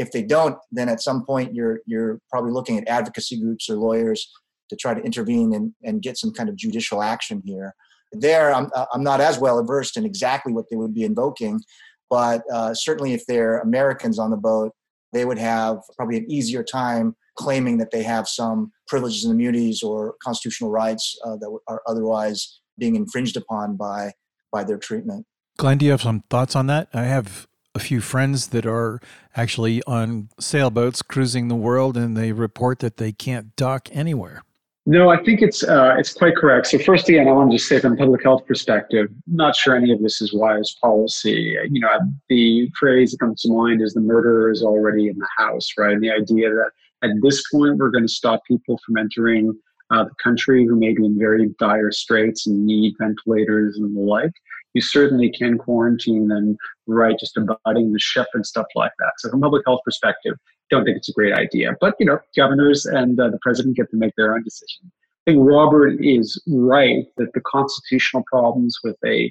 If 0.00 0.12
they 0.12 0.22
don't, 0.22 0.56
then 0.72 0.88
at 0.88 1.00
some 1.00 1.24
point 1.24 1.54
you're 1.54 1.80
you're 1.86 2.20
probably 2.30 2.52
looking 2.52 2.78
at 2.78 2.88
advocacy 2.88 3.40
groups 3.40 3.68
or 3.68 3.76
lawyers 3.76 4.28
to 4.70 4.76
try 4.76 4.94
to 4.94 5.00
intervene 5.02 5.52
and, 5.52 5.72
and 5.82 6.00
get 6.00 6.16
some 6.16 6.32
kind 6.32 6.48
of 6.48 6.56
judicial 6.56 7.02
action 7.02 7.42
here. 7.44 7.74
There, 8.12 8.52
I'm 8.52 8.70
I'm 8.92 9.04
not 9.04 9.20
as 9.20 9.38
well 9.38 9.62
versed 9.64 9.96
in 9.96 10.04
exactly 10.04 10.52
what 10.52 10.66
they 10.70 10.76
would 10.76 10.94
be 10.94 11.04
invoking, 11.04 11.60
but 12.08 12.42
uh, 12.52 12.74
certainly 12.74 13.12
if 13.12 13.24
they're 13.26 13.58
Americans 13.60 14.18
on 14.18 14.30
the 14.30 14.36
boat, 14.36 14.72
they 15.12 15.24
would 15.24 15.38
have 15.38 15.78
probably 15.96 16.16
an 16.16 16.30
easier 16.30 16.64
time 16.64 17.14
claiming 17.36 17.78
that 17.78 17.90
they 17.90 18.02
have 18.02 18.26
some 18.28 18.70
privileges 18.88 19.24
and 19.24 19.32
immunities 19.32 19.82
or 19.82 20.14
constitutional 20.22 20.70
rights 20.70 21.16
uh, 21.24 21.36
that 21.36 21.58
are 21.68 21.82
otherwise 21.86 22.60
being 22.78 22.96
infringed 22.96 23.36
upon 23.36 23.76
by 23.76 24.12
by 24.50 24.64
their 24.64 24.78
treatment. 24.78 25.26
Glenn, 25.56 25.78
do 25.78 25.84
you 25.84 25.90
have 25.90 26.02
some 26.02 26.24
thoughts 26.30 26.56
on 26.56 26.66
that? 26.68 26.88
I 26.94 27.02
have 27.02 27.46
a 27.74 27.78
few 27.78 28.00
friends 28.00 28.48
that 28.48 28.66
are 28.66 29.00
actually 29.36 29.82
on 29.84 30.28
sailboats 30.38 31.02
cruising 31.02 31.48
the 31.48 31.54
world, 31.54 31.96
and 31.96 32.16
they 32.16 32.32
report 32.32 32.80
that 32.80 32.96
they 32.96 33.12
can't 33.12 33.54
dock 33.56 33.88
anywhere. 33.92 34.42
No, 34.86 35.10
I 35.10 35.22
think 35.22 35.42
it's 35.42 35.62
uh, 35.62 35.94
it's 35.98 36.12
quite 36.12 36.34
correct. 36.36 36.66
So 36.66 36.78
first, 36.78 37.08
again, 37.08 37.28
I 37.28 37.32
want 37.32 37.50
to 37.50 37.56
just 37.56 37.68
say 37.68 37.78
from 37.78 37.92
a 37.92 37.96
public 37.96 38.22
health 38.24 38.46
perspective, 38.46 39.08
not 39.26 39.54
sure 39.54 39.76
any 39.76 39.92
of 39.92 40.02
this 40.02 40.20
is 40.20 40.32
wise 40.32 40.74
policy. 40.82 41.56
You 41.70 41.80
know, 41.80 41.88
the 42.28 42.68
phrase 42.78 43.12
that 43.12 43.20
comes 43.20 43.42
to 43.42 43.52
mind 43.52 43.82
is 43.82 43.92
the 43.92 44.00
murderer 44.00 44.50
is 44.50 44.62
already 44.62 45.08
in 45.08 45.18
the 45.18 45.28
house, 45.36 45.68
right? 45.78 45.92
And 45.92 46.02
the 46.02 46.10
idea 46.10 46.50
that 46.50 46.70
at 47.02 47.10
this 47.22 47.42
point, 47.52 47.76
we're 47.76 47.90
going 47.90 48.06
to 48.06 48.12
stop 48.12 48.40
people 48.48 48.80
from 48.84 48.96
entering 48.96 49.54
uh, 49.90 50.04
the 50.04 50.14
country 50.22 50.66
who 50.66 50.76
may 50.76 50.94
be 50.94 51.04
in 51.04 51.18
very 51.18 51.48
dire 51.58 51.92
straits 51.92 52.46
and 52.46 52.64
need 52.64 52.94
ventilators 52.98 53.76
and 53.76 53.94
the 53.94 54.00
like. 54.00 54.32
You 54.74 54.80
certainly 54.80 55.30
can 55.30 55.58
quarantine 55.58 56.28
them 56.28 56.56
right 56.86 57.16
just 57.18 57.36
abutting 57.36 57.92
the 57.92 57.98
ship 57.98 58.28
and 58.34 58.46
stuff 58.46 58.66
like 58.74 58.92
that. 58.98 59.12
So, 59.18 59.30
from 59.30 59.40
a 59.40 59.46
public 59.46 59.62
health 59.66 59.80
perspective, 59.84 60.36
don't 60.70 60.84
think 60.84 60.96
it's 60.96 61.08
a 61.08 61.12
great 61.12 61.34
idea. 61.34 61.76
But 61.80 61.94
you 61.98 62.06
know, 62.06 62.18
governors 62.36 62.86
and 62.86 63.18
uh, 63.18 63.30
the 63.30 63.38
president 63.42 63.76
get 63.76 63.90
to 63.90 63.96
make 63.96 64.14
their 64.16 64.34
own 64.34 64.42
decision. 64.42 64.90
I 65.26 65.32
think 65.32 65.46
Robert 65.46 65.98
is 66.00 66.42
right 66.48 67.04
that 67.18 67.32
the 67.34 67.42
constitutional 67.42 68.24
problems 68.30 68.78
with 68.82 68.96
a 69.04 69.30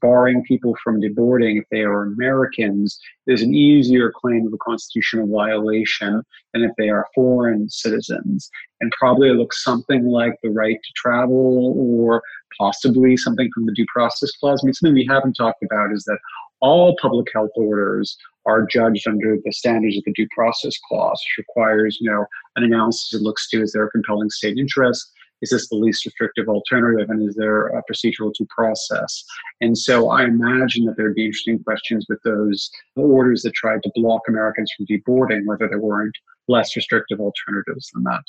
barring 0.00 0.42
people 0.42 0.74
from 0.82 1.00
deboarding 1.00 1.60
if 1.60 1.64
they 1.70 1.82
are 1.82 2.02
Americans 2.02 2.98
is 3.28 3.40
an 3.40 3.54
easier 3.54 4.12
claim 4.12 4.44
of 4.46 4.52
a 4.52 4.58
constitutional 4.58 5.28
violation 5.28 6.22
than 6.52 6.64
if 6.64 6.72
they 6.76 6.88
are 6.88 7.06
foreign 7.14 7.70
citizens. 7.70 8.50
And 8.80 8.92
probably 8.98 9.30
looks 9.30 9.62
something 9.62 10.06
like 10.06 10.34
the 10.42 10.50
right 10.50 10.78
to 10.82 10.92
travel 10.96 11.74
or 11.76 12.22
possibly 12.58 13.16
something 13.16 13.48
from 13.54 13.66
the 13.66 13.72
due 13.72 13.86
process 13.94 14.32
clause. 14.32 14.60
I 14.62 14.66
mean, 14.66 14.74
something 14.74 14.94
we 14.94 15.06
haven't 15.08 15.34
talked 15.34 15.62
about 15.62 15.92
is 15.92 16.02
that 16.04 16.18
all 16.60 16.96
public 17.00 17.28
health 17.32 17.52
orders 17.54 18.16
are 18.46 18.66
judged 18.66 19.06
under 19.06 19.38
the 19.44 19.52
standards 19.52 19.96
of 19.96 20.04
the 20.04 20.12
due 20.12 20.26
process 20.34 20.74
clause, 20.88 21.22
which 21.22 21.46
requires, 21.46 21.98
you 22.00 22.10
know, 22.10 22.26
an 22.56 22.64
analysis 22.64 23.10
that 23.12 23.22
looks 23.22 23.48
to 23.50 23.62
is 23.62 23.72
there 23.72 23.86
a 23.86 23.90
compelling 23.90 24.30
state 24.30 24.58
interest? 24.58 25.12
Is 25.42 25.50
this 25.50 25.68
the 25.68 25.76
least 25.76 26.04
restrictive 26.04 26.48
alternative? 26.48 27.10
And 27.10 27.28
is 27.28 27.34
there 27.34 27.68
a 27.68 27.82
procedural 27.90 28.32
due 28.32 28.46
process? 28.48 29.24
And 29.60 29.76
so 29.76 30.10
I 30.10 30.24
imagine 30.24 30.84
that 30.86 30.96
there'd 30.96 31.14
be 31.14 31.26
interesting 31.26 31.62
questions 31.62 32.06
with 32.08 32.20
those 32.24 32.70
orders 32.96 33.42
that 33.42 33.54
tried 33.54 33.82
to 33.84 33.92
block 33.94 34.22
Americans 34.28 34.72
from 34.76 34.86
deboarding, 34.86 35.46
whether 35.46 35.68
there 35.68 35.80
weren't 35.80 36.16
less 36.48 36.74
restrictive 36.76 37.20
alternatives 37.20 37.90
than 37.94 38.04
that. 38.04 38.22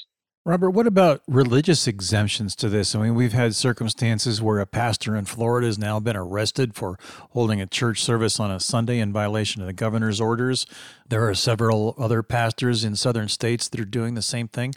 Robert, 0.43 0.71
what 0.71 0.87
about 0.87 1.21
religious 1.27 1.85
exemptions 1.85 2.55
to 2.55 2.67
this? 2.67 2.95
I 2.95 3.03
mean, 3.03 3.13
we've 3.13 3.31
had 3.31 3.53
circumstances 3.53 4.41
where 4.41 4.59
a 4.59 4.65
pastor 4.65 5.15
in 5.15 5.25
Florida 5.25 5.67
has 5.67 5.77
now 5.77 5.99
been 5.99 6.17
arrested 6.17 6.73
for 6.73 6.97
holding 7.29 7.61
a 7.61 7.67
church 7.67 8.01
service 8.01 8.39
on 8.39 8.49
a 8.49 8.59
Sunday 8.59 8.97
in 8.97 9.13
violation 9.13 9.61
of 9.61 9.67
the 9.67 9.73
governor's 9.73 10.19
orders. 10.19 10.65
There 11.07 11.29
are 11.29 11.35
several 11.35 11.93
other 11.95 12.23
pastors 12.23 12.83
in 12.83 12.95
southern 12.95 13.27
states 13.27 13.69
that 13.69 13.79
are 13.79 13.85
doing 13.85 14.15
the 14.15 14.23
same 14.23 14.47
thing, 14.47 14.73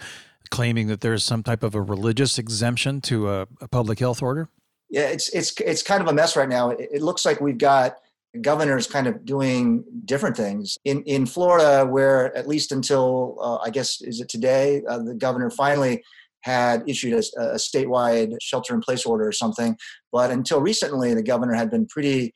claiming 0.50 0.88
that 0.88 1.00
there's 1.00 1.24
some 1.24 1.42
type 1.42 1.62
of 1.62 1.74
a 1.74 1.82
religious 1.82 2.38
exemption 2.38 3.00
to 3.02 3.30
a, 3.30 3.46
a 3.60 3.68
public 3.68 3.98
health 3.98 4.22
order. 4.22 4.48
Yeah, 4.90 5.08
it's 5.08 5.28
it's 5.30 5.58
it's 5.60 5.82
kind 5.82 6.00
of 6.00 6.08
a 6.08 6.12
mess 6.12 6.36
right 6.36 6.48
now. 6.48 6.70
It, 6.70 6.88
it 6.92 7.02
looks 7.02 7.24
like 7.24 7.40
we've 7.40 7.58
got 7.58 7.96
governors 8.40 8.86
kind 8.86 9.06
of 9.06 9.24
doing 9.24 9.84
different 10.04 10.36
things. 10.36 10.78
In 10.84 11.02
in 11.02 11.26
Florida, 11.26 11.86
where 11.86 12.36
at 12.36 12.46
least 12.46 12.72
until 12.72 13.36
uh, 13.40 13.56
I 13.56 13.70
guess 13.70 14.00
is 14.00 14.20
it 14.20 14.28
today, 14.28 14.82
uh, 14.88 14.98
the 14.98 15.14
governor 15.14 15.50
finally 15.50 16.02
had 16.42 16.84
issued 16.86 17.14
a, 17.14 17.18
a, 17.40 17.54
statewide 17.54 18.34
shelter-in-place 18.38 19.06
order 19.06 19.26
or 19.26 19.32
something. 19.32 19.74
But 20.12 20.30
until 20.30 20.60
recently, 20.60 21.14
the 21.14 21.22
governor 21.22 21.54
had 21.54 21.70
been 21.70 21.86
pretty 21.86 22.34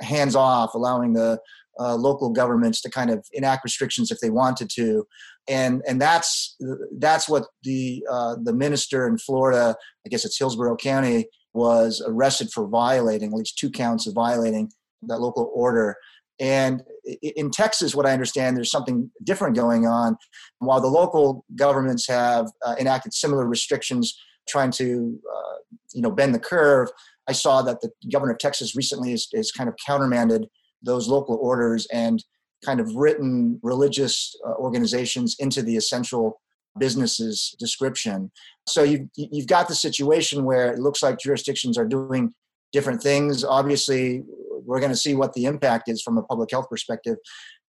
hands 0.00 0.34
off, 0.34 0.72
allowing 0.72 1.12
the 1.12 1.38
uh, 1.78 1.94
local 1.94 2.30
governments 2.30 2.80
to 2.82 2.90
kind 2.90 3.10
of 3.10 3.26
enact 3.32 3.64
restrictions 3.64 4.10
if 4.10 4.18
they 4.20 4.30
wanted 4.30 4.70
to, 4.70 5.06
and 5.48 5.82
and 5.86 6.00
that's 6.00 6.56
that's 6.98 7.28
what 7.28 7.46
the 7.64 8.04
uh, 8.10 8.36
the 8.42 8.52
minister 8.52 9.06
in 9.06 9.18
Florida, 9.18 9.74
I 10.06 10.08
guess 10.08 10.24
it's 10.24 10.38
Hillsborough 10.38 10.76
County, 10.76 11.26
was 11.52 12.02
arrested 12.06 12.50
for 12.52 12.68
violating 12.68 13.32
at 13.32 13.38
least 13.38 13.58
two 13.58 13.70
counts 13.70 14.06
of 14.06 14.14
violating 14.14 14.70
that 15.02 15.20
local 15.20 15.50
order. 15.54 15.96
And 16.38 16.82
in 17.22 17.50
Texas, 17.50 17.94
what 17.94 18.06
I 18.06 18.12
understand, 18.12 18.56
there's 18.56 18.70
something 18.70 19.10
different 19.24 19.56
going 19.56 19.86
on. 19.86 20.16
While 20.58 20.80
the 20.80 20.88
local 20.88 21.44
governments 21.54 22.08
have 22.08 22.46
uh, 22.64 22.76
enacted 22.78 23.12
similar 23.12 23.46
restrictions, 23.46 24.18
trying 24.48 24.70
to 24.72 25.18
uh, 25.36 25.58
you 25.92 26.02
know 26.02 26.10
bend 26.10 26.34
the 26.34 26.40
curve, 26.40 26.88
I 27.28 27.32
saw 27.32 27.62
that 27.62 27.80
the 27.80 27.90
governor 28.10 28.32
of 28.32 28.38
Texas 28.38 28.74
recently 28.74 29.10
has, 29.10 29.28
has 29.34 29.52
kind 29.52 29.68
of 29.68 29.76
countermanded 29.84 30.46
those 30.82 31.08
local 31.08 31.38
orders 31.40 31.86
and 31.92 32.24
kind 32.64 32.80
of 32.80 32.94
written 32.94 33.58
religious 33.62 34.34
uh, 34.46 34.52
organizations 34.54 35.36
into 35.38 35.62
the 35.62 35.76
essential 35.76 36.40
businesses 36.78 37.54
description. 37.58 38.30
So 38.66 38.82
you've, 38.82 39.08
you've 39.16 39.46
got 39.46 39.68
the 39.68 39.74
situation 39.74 40.44
where 40.44 40.72
it 40.72 40.78
looks 40.78 41.02
like 41.02 41.18
jurisdictions 41.18 41.76
are 41.76 41.86
doing 41.86 42.32
different 42.72 43.02
things. 43.02 43.44
Obviously, 43.44 44.22
we're 44.64 44.80
going 44.80 44.92
to 44.92 44.96
see 44.96 45.14
what 45.14 45.32
the 45.32 45.46
impact 45.46 45.88
is 45.88 46.02
from 46.02 46.18
a 46.18 46.22
public 46.22 46.50
health 46.50 46.68
perspective. 46.68 47.16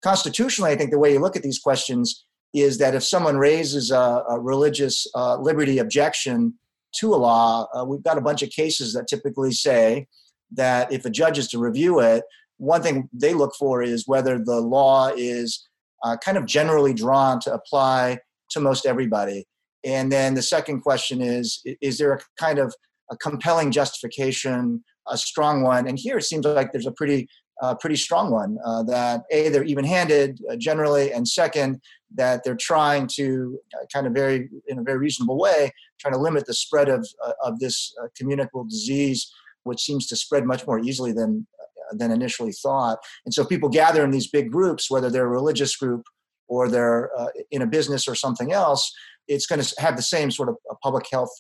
Constitutionally, 0.03 0.71
I 0.71 0.75
think 0.75 0.91
the 0.91 0.99
way 0.99 1.13
you 1.13 1.19
look 1.19 1.35
at 1.35 1.43
these 1.43 1.59
questions 1.59 2.25
is 2.53 2.77
that 2.79 2.95
if 2.95 3.03
someone 3.03 3.37
raises 3.37 3.91
a, 3.91 4.23
a 4.29 4.39
religious 4.39 5.07
uh, 5.15 5.37
liberty 5.37 5.79
objection 5.79 6.53
to 6.99 7.13
a 7.13 7.15
law, 7.15 7.67
uh, 7.73 7.85
we've 7.85 8.03
got 8.03 8.17
a 8.17 8.21
bunch 8.21 8.43
of 8.43 8.49
cases 8.49 8.93
that 8.93 9.07
typically 9.07 9.51
say 9.51 10.07
that 10.51 10.91
if 10.91 11.05
a 11.05 11.09
judge 11.09 11.37
is 11.37 11.47
to 11.47 11.59
review 11.59 11.99
it, 11.99 12.23
one 12.61 12.83
thing 12.83 13.09
they 13.11 13.33
look 13.33 13.53
for 13.57 13.81
is 13.81 14.07
whether 14.07 14.37
the 14.37 14.61
law 14.61 15.09
is 15.17 15.67
uh, 16.03 16.15
kind 16.23 16.37
of 16.37 16.45
generally 16.45 16.93
drawn 16.93 17.39
to 17.39 17.51
apply 17.51 18.19
to 18.51 18.59
most 18.59 18.85
everybody. 18.85 19.45
And 19.83 20.11
then 20.11 20.35
the 20.35 20.43
second 20.43 20.81
question 20.81 21.21
is 21.21 21.61
is 21.81 21.97
there 21.97 22.13
a 22.13 22.19
kind 22.39 22.59
of 22.59 22.75
a 23.09 23.17
compelling 23.17 23.71
justification, 23.71 24.83
a 25.07 25.17
strong 25.17 25.63
one? 25.63 25.87
And 25.87 25.97
here 25.97 26.19
it 26.19 26.23
seems 26.23 26.45
like 26.45 26.71
there's 26.71 26.85
a 26.85 26.91
pretty 26.91 27.27
uh, 27.63 27.75
pretty 27.75 27.95
strong 27.95 28.31
one 28.31 28.57
uh, 28.65 28.83
that 28.83 29.21
a 29.31 29.49
they're 29.49 29.63
even-handed 29.63 30.39
uh, 30.51 30.55
generally, 30.55 31.11
and 31.11 31.27
second 31.27 31.81
that 32.15 32.43
they're 32.43 32.57
trying 32.59 33.07
to 33.15 33.57
uh, 33.75 33.85
kind 33.91 34.05
of 34.05 34.13
very 34.13 34.49
in 34.67 34.77
a 34.77 34.83
very 34.83 34.99
reasonable 34.99 35.39
way 35.39 35.71
trying 35.99 36.13
to 36.13 36.19
limit 36.19 36.45
the 36.45 36.53
spread 36.53 36.89
of 36.89 37.07
uh, 37.25 37.33
of 37.43 37.59
this 37.59 37.91
uh, 38.03 38.07
communicable 38.15 38.65
disease, 38.65 39.31
which 39.63 39.81
seems 39.81 40.05
to 40.07 40.15
spread 40.15 40.45
much 40.45 40.65
more 40.67 40.79
easily 40.79 41.11
than 41.11 41.47
than 41.91 42.11
initially 42.11 42.51
thought. 42.51 42.99
And 43.25 43.33
so 43.33 43.45
people 43.45 43.69
gather 43.69 44.03
in 44.03 44.11
these 44.11 44.29
big 44.29 44.51
groups, 44.51 44.89
whether 44.89 45.09
they're 45.09 45.25
a 45.25 45.29
religious 45.29 45.75
group 45.75 46.03
or 46.47 46.67
they're 46.67 47.09
uh, 47.17 47.27
in 47.49 47.61
a 47.61 47.67
business 47.67 48.07
or 48.07 48.15
something 48.15 48.51
else. 48.51 48.91
It's 49.27 49.45
going 49.45 49.61
to 49.61 49.75
have 49.79 49.95
the 49.95 50.01
same 50.01 50.31
sort 50.31 50.49
of 50.49 50.55
uh, 50.69 50.75
public 50.83 51.05
health 51.11 51.31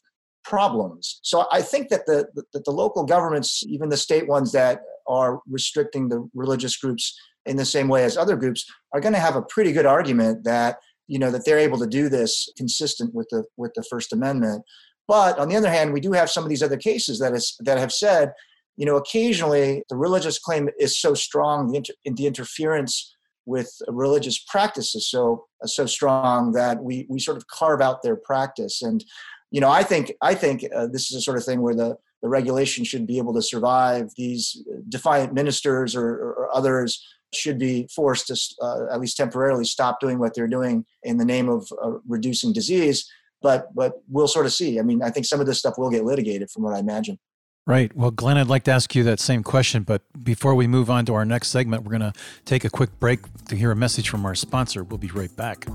problems. 0.43 1.19
So 1.23 1.45
I 1.51 1.61
think 1.61 1.89
that 1.89 2.05
the 2.05 2.27
that 2.53 2.65
the 2.65 2.71
local 2.71 3.05
governments, 3.05 3.63
even 3.67 3.89
the 3.89 3.97
state 3.97 4.27
ones 4.27 4.51
that 4.53 4.81
are 5.07 5.41
restricting 5.49 6.09
the 6.09 6.27
religious 6.33 6.77
groups 6.77 7.17
in 7.45 7.57
the 7.57 7.65
same 7.65 7.87
way 7.87 8.03
as 8.03 8.17
other 8.17 8.35
groups, 8.35 8.65
are 8.93 9.01
going 9.01 9.13
to 9.13 9.19
have 9.19 9.35
a 9.35 9.41
pretty 9.41 9.71
good 9.71 9.85
argument 9.85 10.43
that 10.45 10.77
you 11.07 11.19
know 11.19 11.31
that 11.31 11.45
they're 11.45 11.59
able 11.59 11.77
to 11.79 11.87
do 11.87 12.09
this 12.09 12.49
consistent 12.57 13.13
with 13.13 13.27
the 13.31 13.43
with 13.57 13.71
the 13.75 13.83
First 13.89 14.13
Amendment. 14.13 14.63
But 15.07 15.37
on 15.39 15.49
the 15.49 15.57
other 15.57 15.69
hand, 15.69 15.93
we 15.93 15.99
do 15.99 16.13
have 16.13 16.29
some 16.29 16.43
of 16.43 16.49
these 16.49 16.63
other 16.63 16.77
cases 16.77 17.19
that 17.19 17.33
is 17.33 17.55
that 17.59 17.77
have 17.77 17.91
said, 17.91 18.31
you 18.77 18.85
know, 18.85 18.95
occasionally 18.95 19.83
the 19.89 19.95
religious 19.95 20.39
claim 20.39 20.69
is 20.79 20.99
so 20.99 21.13
strong, 21.13 21.71
the, 21.71 21.77
inter, 21.77 21.93
the 22.05 22.27
interference 22.27 23.15
with 23.45 23.71
religious 23.87 24.39
practice 24.39 24.93
is 24.95 25.09
so 25.09 25.45
uh, 25.63 25.67
so 25.67 25.85
strong 25.85 26.51
that 26.51 26.83
we 26.83 27.07
we 27.09 27.19
sort 27.19 27.37
of 27.37 27.47
carve 27.47 27.81
out 27.81 28.03
their 28.03 28.15
practice 28.15 28.81
and 28.81 29.03
you 29.51 29.59
know, 29.59 29.69
I 29.69 29.83
think 29.83 30.13
I 30.21 30.33
think 30.33 30.65
uh, 30.73 30.87
this 30.87 31.11
is 31.11 31.17
a 31.17 31.21
sort 31.21 31.37
of 31.37 31.43
thing 31.43 31.61
where 31.61 31.75
the 31.75 31.97
the 32.21 32.29
regulation 32.29 32.85
should 32.85 33.05
be 33.05 33.17
able 33.17 33.33
to 33.33 33.41
survive. 33.41 34.09
These 34.15 34.63
defiant 34.87 35.33
ministers 35.33 35.95
or, 35.95 36.07
or 36.07 36.49
others 36.53 37.05
should 37.33 37.57
be 37.57 37.87
forced 37.93 38.27
to 38.27 38.37
uh, 38.61 38.93
at 38.93 38.99
least 38.99 39.17
temporarily 39.17 39.65
stop 39.65 39.99
doing 39.99 40.19
what 40.19 40.33
they're 40.33 40.47
doing 40.47 40.85
in 41.03 41.17
the 41.17 41.25
name 41.25 41.49
of 41.49 41.67
uh, 41.83 41.91
reducing 42.07 42.53
disease. 42.53 43.09
But 43.41 43.73
but 43.75 43.93
we'll 44.09 44.27
sort 44.27 44.45
of 44.45 44.53
see. 44.53 44.79
I 44.79 44.83
mean, 44.83 45.03
I 45.03 45.09
think 45.09 45.25
some 45.25 45.41
of 45.41 45.47
this 45.47 45.59
stuff 45.59 45.77
will 45.77 45.89
get 45.89 46.05
litigated, 46.05 46.49
from 46.49 46.63
what 46.63 46.73
I 46.73 46.79
imagine. 46.79 47.19
Right. 47.67 47.95
Well, 47.95 48.09
Glenn, 48.09 48.37
I'd 48.37 48.47
like 48.47 48.63
to 48.63 48.71
ask 48.71 48.95
you 48.95 49.03
that 49.03 49.19
same 49.19 49.43
question, 49.43 49.83
but 49.83 50.01
before 50.23 50.55
we 50.55 50.65
move 50.65 50.89
on 50.89 51.05
to 51.05 51.13
our 51.13 51.25
next 51.25 51.49
segment, 51.49 51.83
we're 51.83 51.97
going 51.97 52.11
to 52.11 52.19
take 52.43 52.65
a 52.65 52.69
quick 52.71 52.99
break 52.99 53.19
to 53.45 53.55
hear 53.55 53.71
a 53.71 53.75
message 53.75 54.09
from 54.09 54.25
our 54.25 54.33
sponsor. 54.33 54.83
We'll 54.83 54.97
be 54.97 55.09
right 55.09 55.33
back. 55.35 55.67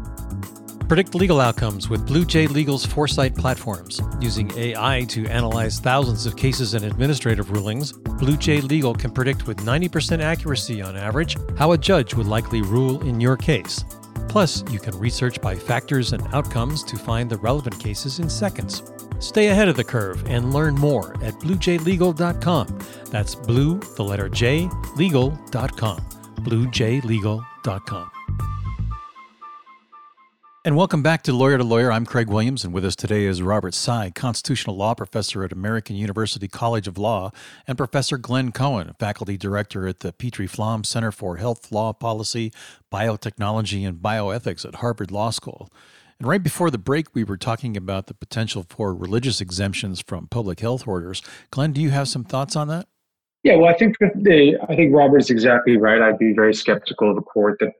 Predict 0.89 1.15
legal 1.15 1.41
outcomes 1.41 1.89
with 1.89 2.07
Blue 2.07 2.25
Jay 2.25 2.49
Legal's 2.49 2.85
Foresight 2.85 3.35
platforms. 3.37 4.01
Using 4.21 4.57
AI 4.57 5.05
to 5.09 5.27
analyze 5.27 5.79
thousands 5.81 6.27
of 6.27 6.37
cases 6.37 6.75
and 6.75 6.85
administrative 6.85 7.51
rulings, 7.51 7.93
Blue 7.93 8.37
Jay 8.37 8.61
Legal 8.61 8.95
can 8.95 9.11
predict 9.11 9.47
with 9.47 9.59
90% 9.59 10.21
accuracy 10.21 10.83
on 10.83 10.97
average 10.97 11.37
how 11.57 11.73
a 11.73 11.79
judge 11.79 12.15
would 12.15 12.27
likely 12.27 12.63
rule 12.63 13.01
in 13.03 13.21
your 13.21 13.37
case. 13.37 13.85
Plus, 14.29 14.63
you 14.71 14.79
can 14.79 14.97
research 14.99 15.41
by 15.41 15.55
factors 15.55 16.13
and 16.13 16.23
outcomes 16.33 16.83
to 16.85 16.97
find 16.97 17.31
the 17.31 17.39
relevant 17.39 17.79
cases 17.81 18.19
in 18.19 18.29
seconds. 18.29 18.83
Stay 19.19 19.49
ahead 19.49 19.69
of 19.69 19.77
the 19.77 19.85
curve 19.85 20.27
and 20.29 20.53
learn 20.53 20.75
more 20.75 21.15
at 21.23 21.35
bluejaylegal.com. 21.41 22.79
That's 23.07 23.35
blue, 23.35 23.79
the 23.97 24.03
letter 24.03 24.29
J, 24.29 24.69
legal.com. 24.97 25.99
bluejaylegal.com. 26.41 28.11
And 30.67 30.75
welcome 30.75 31.01
back 31.01 31.23
to 31.23 31.33
Lawyer 31.33 31.59
to 31.59 31.63
Lawyer. 31.63 31.93
I'm 31.93 32.05
Craig 32.05 32.29
Williams, 32.29 32.65
and 32.65 32.75
with 32.75 32.85
us 32.85 32.97
today 32.97 33.25
is 33.25 33.41
Robert 33.41 33.73
Tsai, 33.73 34.11
constitutional 34.11 34.75
law 34.75 34.95
professor 34.95 35.45
at 35.45 35.53
American 35.53 35.95
University 35.95 36.49
College 36.49 36.89
of 36.89 36.99
Law, 36.99 37.31
and 37.69 37.79
Professor 37.79 38.19
Glenn 38.19 38.51
Cohen, 38.51 38.93
faculty 38.99 39.37
director 39.37 39.87
at 39.87 40.01
the 40.01 40.13
Petrie 40.13 40.49
Flom 40.49 40.83
Center 40.83 41.13
for 41.13 41.37
Health 41.37 41.71
Law 41.71 41.93
Policy, 41.93 42.53
Biotechnology, 42.93 43.87
and 43.87 43.99
Bioethics 43.99 44.67
at 44.67 44.75
Harvard 44.77 45.13
Law 45.13 45.31
School. 45.31 45.71
And 46.19 46.29
right 46.29 46.43
before 46.43 46.71
the 46.71 46.79
break, 46.79 47.15
we 47.15 47.25
were 47.25 47.37
talking 47.37 47.77
about 47.77 48.07
the 48.07 48.15
potential 48.15 48.65
for 48.69 48.95
religious 48.95 49.41
exemptions 49.41 50.01
from 50.01 50.29
public 50.29 50.61
health 50.61 50.87
orders. 50.89 51.23
Glenn, 51.51 51.73
do 51.73 51.81
you 51.81 51.91
have 51.91 52.09
some 52.09 52.25
thoughts 52.25 52.57
on 52.57 52.69
that? 52.69 52.87
Yeah, 53.43 53.57
well, 53.57 53.73
I 53.73 53.77
think 53.77 53.97
the, 53.99 54.59
I 54.69 54.75
think 54.75 54.95
Robert 54.95 55.19
is 55.19 55.31
exactly 55.31 55.77
right. 55.77 56.01
I'd 56.01 56.19
be 56.19 56.33
very 56.33 56.55
skeptical 56.55 57.11
of 57.11 57.17
a 57.19 57.23
court 57.23 57.59
that 57.61 57.73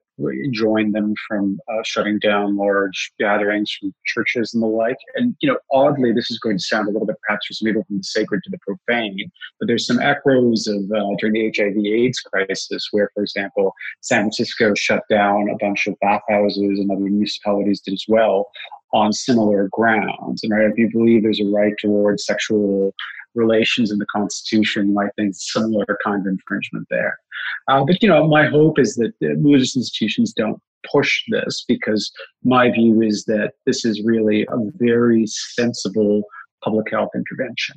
join 0.53 0.93
them 0.93 1.15
from 1.29 1.59
uh, 1.69 1.83
shutting 1.85 2.19
down 2.19 2.57
large 2.57 3.13
gatherings 3.19 3.71
from 3.79 3.95
churches 4.07 4.55
and 4.55 4.63
the 4.63 4.67
like. 4.67 4.97
And, 5.15 5.37
you 5.41 5.49
know, 5.49 5.59
oddly, 5.73 6.13
this 6.13 6.31
is 6.31 6.39
going 6.39 6.59
to 6.59 6.63
sound 6.63 6.89
a 6.89 6.91
little 6.91 7.07
bit 7.07 7.17
perhaps 7.27 7.47
for 7.47 7.55
some 7.55 7.67
people 7.67 7.85
from 7.85 7.99
the 7.99 8.03
sacred 8.03 8.43
to 8.45 8.51
the 8.51 8.59
profane, 8.59 9.31
but 9.59 9.67
there's 9.67 9.87
some 9.87 10.01
echoes 10.01 10.67
of 10.67 10.79
uh, 10.91 11.15
during 11.19 11.35
the 11.35 11.53
HIV 11.57 11.77
AIDS 11.85 12.21
crisis 12.21 12.89
where, 12.93 13.11
for 13.15 13.23
example, 13.23 13.73
San 14.01 14.23
Francisco 14.23 14.75
shut 14.75 15.03
down 15.11 15.49
a 15.51 15.57
bunch 15.59 15.87
of 15.87 15.95
bathhouses 16.01 16.79
and 16.79 16.91
other 16.91 17.01
municipalities 17.01 17.81
did 17.81 17.95
as 17.95 18.05
well 18.09 18.49
on 18.93 19.13
similar 19.13 19.69
grounds. 19.73 20.43
And 20.43 20.53
right, 20.53 20.71
if 20.71 20.79
you 20.79 20.91
believe 20.91 21.23
there's 21.23 21.41
a 21.41 21.45
right 21.45 21.75
towards 21.79 22.25
sexual 22.25 22.95
relations 23.37 23.91
in 23.91 23.99
the 23.99 24.07
Constitution, 24.07 24.95
might 24.95 25.11
think 25.17 25.35
similar 25.35 25.87
kind 26.05 26.27
of 26.27 26.33
infringement 26.33 26.87
there. 26.91 27.19
Uh, 27.69 27.85
but 27.85 28.03
you 28.03 28.09
know, 28.09 28.27
my 28.27 28.47
hope 28.47 28.79
is 28.79 28.95
that 28.97 29.13
religious 29.21 29.77
institutions 29.77 30.33
don't 30.33 30.61
push 30.91 31.23
this 31.29 31.65
because 31.67 32.13
my 32.45 32.71
view 32.71 33.03
is 33.03 33.25
that 33.25 33.53
this 33.67 33.85
is 33.85 34.03
really 34.05 34.43
a 34.43 34.57
very 34.77 35.27
sensible 35.27 36.23
public 36.63 36.91
health 36.91 37.11
intervention 37.15 37.77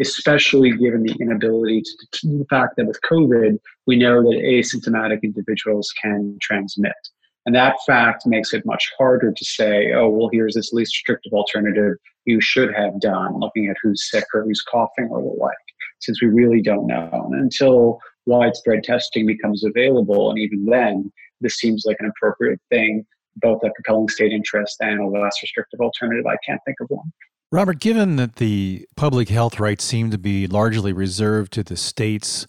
especially 0.00 0.70
given 0.72 1.02
the 1.02 1.14
inability 1.20 1.82
to, 1.82 2.06
to, 2.12 2.38
the 2.38 2.46
fact 2.48 2.76
that 2.76 2.86
with 2.86 2.98
COVID, 3.02 3.58
we 3.86 3.96
know 3.96 4.22
that 4.22 4.40
asymptomatic 4.42 5.22
individuals 5.22 5.92
can 6.00 6.38
transmit. 6.40 6.94
And 7.46 7.54
that 7.54 7.76
fact 7.86 8.26
makes 8.26 8.52
it 8.52 8.66
much 8.66 8.90
harder 8.98 9.32
to 9.32 9.44
say, 9.44 9.92
oh, 9.94 10.08
well, 10.08 10.28
here's 10.32 10.54
this 10.54 10.72
least 10.72 10.94
restrictive 10.94 11.32
alternative 11.32 11.94
you 12.26 12.40
should 12.40 12.72
have 12.74 13.00
done, 13.00 13.40
looking 13.40 13.68
at 13.68 13.76
who's 13.82 14.10
sick 14.10 14.24
or 14.34 14.44
who's 14.44 14.62
coughing 14.70 15.08
or 15.10 15.22
the 15.22 15.36
like, 15.40 15.56
since 16.00 16.20
we 16.20 16.28
really 16.28 16.60
don't 16.60 16.86
know. 16.86 17.08
And 17.32 17.40
until 17.40 17.98
widespread 18.26 18.84
testing 18.84 19.26
becomes 19.26 19.64
available, 19.64 20.30
and 20.30 20.38
even 20.38 20.66
then, 20.66 21.10
this 21.40 21.56
seems 21.56 21.84
like 21.86 21.96
an 22.00 22.10
appropriate 22.14 22.60
thing, 22.68 23.06
both 23.36 23.62
a 23.64 23.70
compelling 23.70 24.08
state 24.08 24.32
interest 24.32 24.76
and 24.80 25.00
a 25.00 25.06
less 25.06 25.38
restrictive 25.42 25.80
alternative. 25.80 26.26
I 26.26 26.36
can't 26.44 26.60
think 26.66 26.76
of 26.80 26.88
one. 26.90 27.10
Robert, 27.52 27.80
given 27.80 28.16
that 28.16 28.36
the 28.36 28.86
public 28.96 29.28
health 29.28 29.58
rights 29.58 29.82
seem 29.82 30.10
to 30.10 30.18
be 30.18 30.46
largely 30.46 30.92
reserved 30.92 31.52
to 31.54 31.64
the 31.64 31.76
states, 31.76 32.46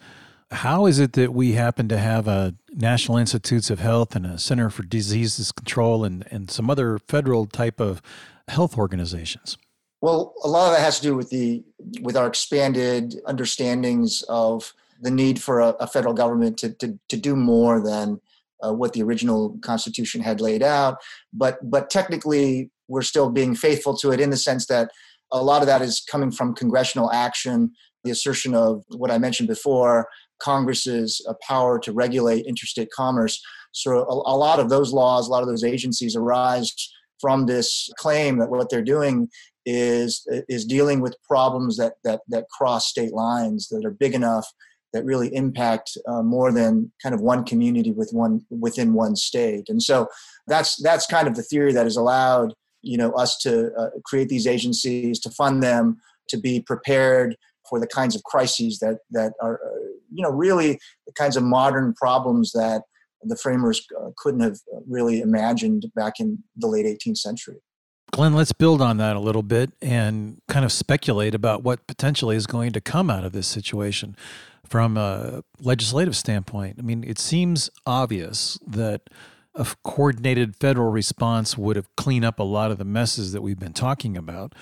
how 0.52 0.86
is 0.86 1.00
it 1.00 1.14
that 1.14 1.34
we 1.34 1.54
happen 1.54 1.88
to 1.88 1.98
have 1.98 2.28
a 2.28 2.56
National 2.74 3.18
Institutes 3.18 3.70
of 3.70 3.80
Health 3.80 4.16
and 4.16 4.26
a 4.26 4.38
Center 4.38 4.70
for 4.70 4.84
Diseases 4.84 5.52
Control 5.52 6.04
and, 6.04 6.28
and 6.30 6.52
some 6.52 6.70
other 6.70 7.00
federal 7.00 7.46
type 7.46 7.80
of 7.80 8.02
health 8.48 8.78
organizations? 8.78 9.58
Well, 10.02 10.34
a 10.44 10.48
lot 10.48 10.68
of 10.68 10.76
that 10.76 10.84
has 10.84 11.00
to 11.00 11.04
do 11.04 11.16
with 11.16 11.30
the 11.30 11.64
with 12.02 12.18
our 12.18 12.28
expanded 12.28 13.16
understandings 13.26 14.24
of 14.28 14.74
the 15.02 15.12
need 15.12 15.42
for 15.42 15.60
a, 15.60 15.70
a 15.80 15.88
federal 15.88 16.14
government 16.14 16.58
to, 16.60 16.74
to, 16.74 17.00
to 17.10 17.18
do 17.18 17.36
more 17.36 17.80
than 17.80 18.20
uh, 18.64 18.74
what 18.74 18.94
the 18.94 19.04
original 19.04 19.58
Constitution 19.62 20.22
had 20.22 20.42
laid 20.42 20.64
out. 20.64 20.98
But 21.32 21.58
but 21.70 21.90
technically, 21.90 22.72
we're 22.88 23.04
still 23.04 23.30
being 23.30 23.56
faithful 23.56 23.96
to 23.98 24.12
it 24.12 24.20
in 24.20 24.32
the 24.32 24.38
sense 24.38 24.66
that 24.68 24.92
a 25.32 25.42
lot 25.42 25.62
of 25.62 25.68
that 25.68 25.82
is 25.82 26.02
coming 26.02 26.32
from 26.32 26.56
congressional 26.56 27.12
action, 27.12 27.72
the 28.04 28.12
assertion 28.12 28.54
of 28.54 28.84
what 28.90 29.12
I 29.12 29.18
mentioned 29.18 29.48
before, 29.48 30.08
Congress's 30.41 31.25
uh, 31.30 31.34
power 31.47 31.80
to 31.80 31.91
regulate 31.91 32.45
interstate 32.45 32.89
commerce. 32.91 33.41
So 33.71 33.99
a, 33.99 34.36
a 34.36 34.38
lot 34.38 34.60
of 34.60 34.69
those 34.69 34.91
laws, 34.91 35.27
a 35.27 35.32
lot 35.32 35.43
of 35.43 35.49
those 35.49 35.63
agencies 35.63 36.15
arise 36.15 36.73
from 37.19 37.45
this 37.45 37.89
claim 37.97 38.39
that 38.39 38.49
what 38.49 38.69
they're 38.69 38.82
doing 38.82 39.30
is 39.65 40.27
is 40.49 40.65
dealing 40.65 41.01
with 41.01 41.15
problems 41.23 41.77
that 41.77 41.93
that 42.04 42.21
that 42.30 42.49
cross 42.49 42.88
state 42.88 43.13
lines 43.13 43.67
that 43.69 43.86
are 43.86 43.91
big 43.91 44.15
enough 44.15 44.51
that 44.93 45.06
really 45.06 45.34
impact 45.36 45.97
uh, 46.08 46.21
more 46.21 46.51
than 46.51 46.91
kind 47.01 47.15
of 47.15 47.21
one 47.21 47.45
community 47.45 47.91
with 47.91 48.10
one 48.12 48.43
within 48.49 48.93
one 48.93 49.15
state 49.15 49.69
and 49.69 49.84
so 49.84 50.08
that's 50.47 50.82
that's 50.82 51.06
kind 51.06 51.27
of 51.27 51.36
the 51.36 51.43
theory 51.43 51.71
that 51.71 51.86
has 51.86 51.95
allowed 51.95 52.56
you 52.82 52.97
know 52.97 53.12
us 53.12 53.38
to 53.38 53.71
uh, 53.75 53.89
create 54.04 54.30
these 54.30 54.47
agencies 54.47 55.19
to 55.19 55.30
fund 55.30 55.62
them 55.62 55.97
to 56.27 56.38
be 56.38 56.60
prepared 56.60 57.38
for 57.69 57.80
the 57.80 57.88
kinds 57.88 58.15
of 58.15 58.23
crises 58.23 58.80
that 58.80 58.97
that 59.12 59.34
are 59.41 59.60
uh, 59.63 59.81
you 60.12 60.24
know 60.24 60.30
really 60.30 60.80
the 61.06 61.13
kinds 61.13 61.38
of 61.38 61.43
modern 61.43 61.93
problems 61.93 62.52
that 62.52 62.84
the 63.24 63.36
framers 63.36 63.86
uh, 64.00 64.10
couldn't 64.17 64.41
have 64.41 64.58
really 64.88 65.21
imagined 65.21 65.86
back 65.95 66.19
in 66.19 66.43
the 66.58 66.67
late 66.67 66.86
18th 66.86 67.17
century. 67.17 67.58
Glenn, 68.12 68.34
let's 68.34 68.52
build 68.52 68.82
on 68.82 68.97
that 68.97 69.15
a 69.15 69.19
little 69.19 69.43
bit 69.43 69.71
and 69.82 70.41
kind 70.50 70.65
of 70.65 70.71
speculate 70.71 71.34
about 71.34 71.63
what 71.63 71.88
potentially 71.88 72.36
is 72.36 72.45
going 72.45 72.74
to 72.74 72.82
come 72.82 73.10
out 73.10 73.24
of 73.24 73.32
this 73.32 73.47
situation. 73.47 74.15
from 74.67 74.95
a 74.95 75.43
legislative 75.60 76.15
standpoint, 76.15 76.78
I 76.80 76.82
mean, 76.82 77.04
it 77.06 77.19
seems 77.19 77.69
obvious 77.86 78.58
that 78.65 79.02
a 79.54 79.67
coordinated 79.84 80.56
federal 80.56 80.89
response 80.91 81.58
would 81.58 81.76
have 81.76 81.93
cleaned 81.97 82.24
up 82.24 82.39
a 82.39 82.43
lot 82.43 82.71
of 82.71 82.78
the 82.78 82.86
messes 82.86 83.34
that 83.34 83.41
we've 83.41 83.60
been 83.60 83.74
talking 83.74 84.15
about. 84.15 84.54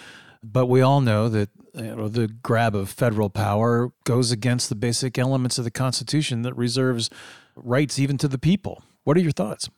But 0.42 0.68
we 0.68 0.82
all 0.82 1.02
know 1.02 1.28
that 1.30 1.50
you 1.74 1.96
know, 1.96 2.08
the 2.08 2.28
grab 2.28 2.76
of 2.76 2.90
federal 2.90 3.30
power 3.30 3.92
goes 4.06 4.32
against 4.32 4.70
the 4.70 4.76
basic 4.76 5.18
elements 5.18 5.58
of 5.58 5.64
the 5.64 5.72
Constitution 5.72 6.44
that 6.44 6.56
reserves 6.56 7.10
rights 7.56 8.00
even 8.00 8.18
to 8.20 8.28
the 8.28 8.38
people. 8.38 8.84
What 9.04 9.18
are 9.18 9.22
your 9.22 9.32
thoughts? 9.32 9.70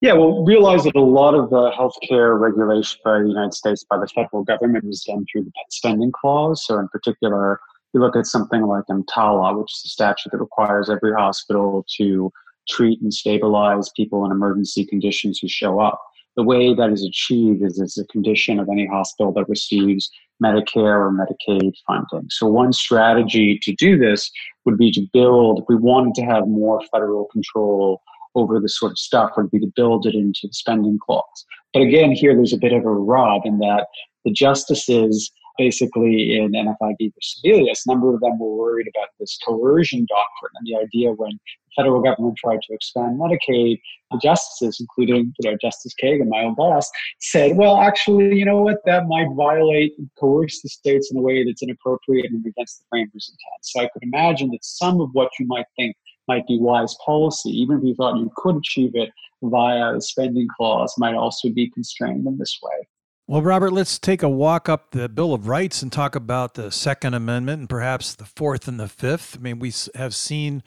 Yeah, 0.00 0.12
well, 0.12 0.44
realize 0.44 0.84
that 0.84 0.94
a 0.94 1.00
lot 1.00 1.34
of 1.34 1.48
the 1.48 1.70
healthcare 1.70 2.38
regulation 2.38 3.00
by 3.02 3.20
the 3.20 3.28
United 3.28 3.54
States 3.54 3.84
by 3.84 3.98
the 3.98 4.06
federal 4.08 4.44
government 4.44 4.84
is 4.84 5.02
done 5.02 5.24
through 5.30 5.44
the 5.44 5.52
spending 5.70 6.12
clause. 6.12 6.64
So, 6.66 6.78
in 6.78 6.88
particular, 6.88 7.60
you 7.94 8.00
look 8.00 8.14
at 8.14 8.26
something 8.26 8.62
like 8.66 8.84
EMTALA, 8.90 9.58
which 9.58 9.72
is 9.72 9.82
a 9.86 9.88
statute 9.88 10.30
that 10.32 10.38
requires 10.38 10.90
every 10.90 11.14
hospital 11.14 11.86
to 11.96 12.30
treat 12.68 13.00
and 13.00 13.12
stabilize 13.12 13.90
people 13.96 14.24
in 14.26 14.32
emergency 14.32 14.84
conditions 14.84 15.38
who 15.38 15.48
show 15.48 15.80
up. 15.80 16.00
The 16.36 16.42
way 16.42 16.74
that 16.74 16.90
is 16.90 17.04
achieved 17.04 17.62
is 17.62 17.80
as 17.80 17.96
a 17.96 18.06
condition 18.06 18.58
of 18.58 18.68
any 18.68 18.86
hospital 18.86 19.32
that 19.32 19.48
receives 19.48 20.10
Medicare 20.42 21.00
or 21.00 21.10
Medicaid 21.10 21.72
funding. 21.86 22.28
So, 22.30 22.46
one 22.46 22.72
strategy 22.72 23.58
to 23.62 23.74
do 23.74 23.98
this 23.98 24.30
would 24.64 24.76
be 24.76 24.90
to 24.92 25.06
build, 25.12 25.60
if 25.60 25.64
we 25.68 25.76
wanted 25.76 26.14
to 26.16 26.22
have 26.22 26.46
more 26.46 26.82
federal 26.92 27.26
control 27.26 28.02
over 28.34 28.60
this 28.60 28.78
sort 28.78 28.92
of 28.92 28.98
stuff, 28.98 29.30
would 29.36 29.50
be 29.50 29.60
to 29.60 29.72
build 29.74 30.06
it 30.06 30.14
into 30.14 30.40
the 30.44 30.52
spending 30.52 30.98
clause. 31.04 31.46
But 31.72 31.82
again, 31.82 32.12
here 32.12 32.34
there's 32.34 32.52
a 32.52 32.58
bit 32.58 32.74
of 32.74 32.84
a 32.84 32.90
rub 32.90 33.42
in 33.46 33.58
that 33.60 33.86
the 34.26 34.32
justices 34.32 35.30
basically 35.58 36.36
in 36.36 36.52
NFIB 36.52 37.12
versus 37.14 37.40
Sebelius, 37.44 37.82
a 37.86 37.92
number 37.92 38.14
of 38.14 38.20
them 38.20 38.38
were 38.38 38.54
worried 38.54 38.88
about 38.94 39.08
this 39.18 39.38
coercion 39.44 40.06
doctrine 40.08 40.52
and 40.54 40.66
the 40.66 40.76
idea 40.76 41.12
when 41.12 41.30
the 41.30 41.82
federal 41.82 42.02
government 42.02 42.36
tried 42.36 42.60
to 42.62 42.74
expand 42.74 43.20
Medicaid, 43.20 43.80
the 44.10 44.18
justices, 44.22 44.78
including 44.80 45.34
you 45.38 45.50
know 45.50 45.56
Justice 45.60 45.94
Kagan, 46.02 46.28
my 46.28 46.42
own 46.42 46.54
boss, 46.54 46.90
said, 47.20 47.56
well, 47.56 47.78
actually, 47.78 48.36
you 48.36 48.44
know 48.44 48.62
what, 48.62 48.78
that 48.86 49.06
might 49.06 49.28
violate 49.34 49.94
and 49.98 50.08
coerce 50.18 50.60
the 50.62 50.68
states 50.68 51.10
in 51.10 51.18
a 51.18 51.22
way 51.22 51.44
that's 51.44 51.62
inappropriate 51.62 52.30
and 52.30 52.44
against 52.46 52.80
the 52.80 52.84
framers' 52.90 53.30
intent. 53.30 53.62
So 53.62 53.80
I 53.80 53.88
could 53.92 54.02
imagine 54.02 54.50
that 54.50 54.64
some 54.64 55.00
of 55.00 55.10
what 55.12 55.30
you 55.38 55.46
might 55.46 55.66
think 55.76 55.96
might 56.28 56.46
be 56.46 56.58
wise 56.58 56.96
policy, 57.04 57.50
even 57.50 57.78
if 57.78 57.84
you 57.84 57.94
thought 57.94 58.18
you 58.18 58.30
could 58.36 58.56
achieve 58.56 58.92
it 58.94 59.10
via 59.42 59.94
the 59.94 60.00
spending 60.00 60.48
clause, 60.56 60.92
might 60.98 61.14
also 61.14 61.48
be 61.50 61.70
constrained 61.70 62.26
in 62.26 62.38
this 62.38 62.58
way. 62.62 62.86
Well, 63.28 63.42
Robert, 63.42 63.72
let's 63.72 63.98
take 63.98 64.22
a 64.22 64.28
walk 64.28 64.68
up 64.68 64.92
the 64.92 65.08
Bill 65.08 65.34
of 65.34 65.48
Rights 65.48 65.82
and 65.82 65.90
talk 65.90 66.14
about 66.14 66.54
the 66.54 66.70
Second 66.70 67.14
Amendment 67.14 67.58
and 67.58 67.68
perhaps 67.68 68.14
the 68.14 68.24
Fourth 68.24 68.68
and 68.68 68.78
the 68.78 68.86
Fifth. 68.86 69.36
I 69.36 69.40
mean, 69.40 69.58
we 69.58 69.72
have 69.96 70.14
seen 70.14 70.62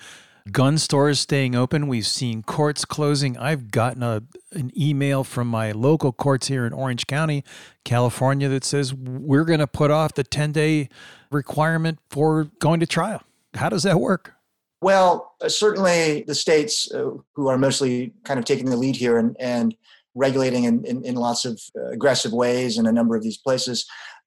gun 0.51 0.77
stores 0.77 1.21
staying 1.21 1.55
open. 1.55 1.87
We've 1.87 2.05
seen 2.05 2.43
courts 2.43 2.83
closing. 2.83 3.37
I've 3.37 3.71
gotten 3.71 4.03
a, 4.03 4.23
an 4.51 4.73
email 4.77 5.23
from 5.23 5.47
my 5.47 5.71
local 5.71 6.11
courts 6.11 6.49
here 6.49 6.65
in 6.65 6.73
Orange 6.73 7.07
County, 7.07 7.45
California, 7.85 8.49
that 8.49 8.65
says 8.65 8.93
we're 8.93 9.45
going 9.45 9.61
to 9.61 9.67
put 9.67 9.89
off 9.89 10.15
the 10.15 10.25
10 10.25 10.51
day 10.51 10.89
requirement 11.31 11.99
for 12.09 12.49
going 12.59 12.81
to 12.81 12.85
trial. 12.85 13.23
How 13.53 13.69
does 13.69 13.83
that 13.83 14.01
work? 14.01 14.33
Well, 14.81 15.33
uh, 15.39 15.47
certainly 15.47 16.23
the 16.27 16.35
states 16.35 16.91
uh, 16.91 17.11
who 17.35 17.47
are 17.47 17.57
mostly 17.57 18.11
kind 18.25 18.37
of 18.37 18.45
taking 18.45 18.69
the 18.69 18.75
lead 18.75 18.97
here 18.97 19.17
and, 19.17 19.37
and 19.39 19.77
regulating 20.15 20.63
in, 20.65 20.83
in, 20.85 21.03
in 21.05 21.15
lots 21.15 21.45
of 21.45 21.59
uh, 21.77 21.87
aggressive 21.87 22.33
ways 22.33 22.77
in 22.77 22.85
a 22.85 22.91
number 22.91 23.15
of 23.15 23.23
these 23.23 23.37
places. 23.37 23.85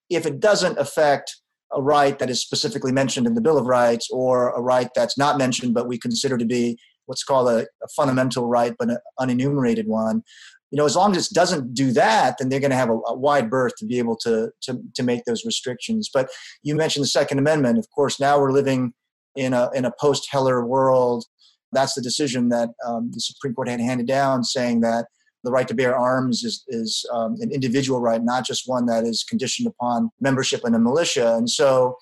If 0.08 0.26
it 0.26 0.40
doesn't 0.40 0.78
affect 0.78 1.36
a 1.72 1.80
right 1.80 2.18
that 2.18 2.30
is 2.30 2.40
specifically 2.40 2.92
mentioned 2.92 3.26
in 3.26 3.34
the 3.34 3.40
Bill 3.40 3.58
of 3.58 3.66
Rights 3.66 4.08
or 4.10 4.50
a 4.50 4.60
right 4.60 4.90
that's 4.94 5.16
not 5.16 5.38
mentioned 5.38 5.72
but 5.72 5.88
we 5.88 5.98
consider 5.98 6.36
to 6.36 6.44
be 6.44 6.78
what's 7.06 7.24
called 7.24 7.48
a, 7.48 7.66
a 7.82 7.88
fundamental 7.96 8.46
right 8.46 8.74
but 8.78 8.90
an 8.90 8.98
unenumerated 9.18 9.86
one, 9.86 10.22
you 10.72 10.78
know, 10.78 10.86
as 10.86 10.96
long 10.96 11.14
as 11.14 11.30
it 11.30 11.34
doesn't 11.34 11.74
do 11.74 11.92
that, 11.92 12.38
then 12.38 12.48
they're 12.48 12.58
going 12.58 12.70
to 12.70 12.76
have 12.76 12.88
a, 12.88 12.98
a, 13.06 13.14
wide 13.14 13.50
berth 13.50 13.74
to 13.76 13.84
be 13.84 13.98
able 13.98 14.16
to, 14.16 14.50
to 14.62 14.80
to 14.94 15.02
make 15.02 15.24
those 15.24 15.44
restrictions. 15.44 16.08
But 16.12 16.30
you 16.62 16.74
mentioned 16.74 17.04
the 17.04 17.08
Second 17.08 17.38
Amendment. 17.38 17.78
Of 17.78 17.90
course, 17.90 18.18
now 18.18 18.40
we're 18.40 18.52
living 18.52 18.94
in 19.36 19.52
a 19.52 19.70
in 19.74 19.84
a 19.84 19.92
post 20.00 20.28
Heller 20.30 20.64
world. 20.64 21.26
That's 21.72 21.92
the 21.92 22.00
decision 22.00 22.48
that 22.48 22.70
um, 22.86 23.10
the 23.12 23.20
Supreme 23.20 23.54
Court 23.54 23.68
had 23.68 23.80
handed 23.80 24.06
down, 24.06 24.44
saying 24.44 24.80
that 24.80 25.06
the 25.44 25.50
right 25.50 25.68
to 25.68 25.74
bear 25.74 25.96
arms 25.96 26.44
is, 26.44 26.64
is 26.68 27.04
um, 27.12 27.36
an 27.40 27.50
individual 27.50 28.00
right, 28.00 28.22
not 28.22 28.46
just 28.46 28.62
one 28.66 28.86
that 28.86 29.04
is 29.04 29.24
conditioned 29.24 29.66
upon 29.66 30.10
membership 30.20 30.62
in 30.64 30.74
a 30.74 30.78
militia. 30.78 31.36
And 31.36 31.48
so 31.50 31.96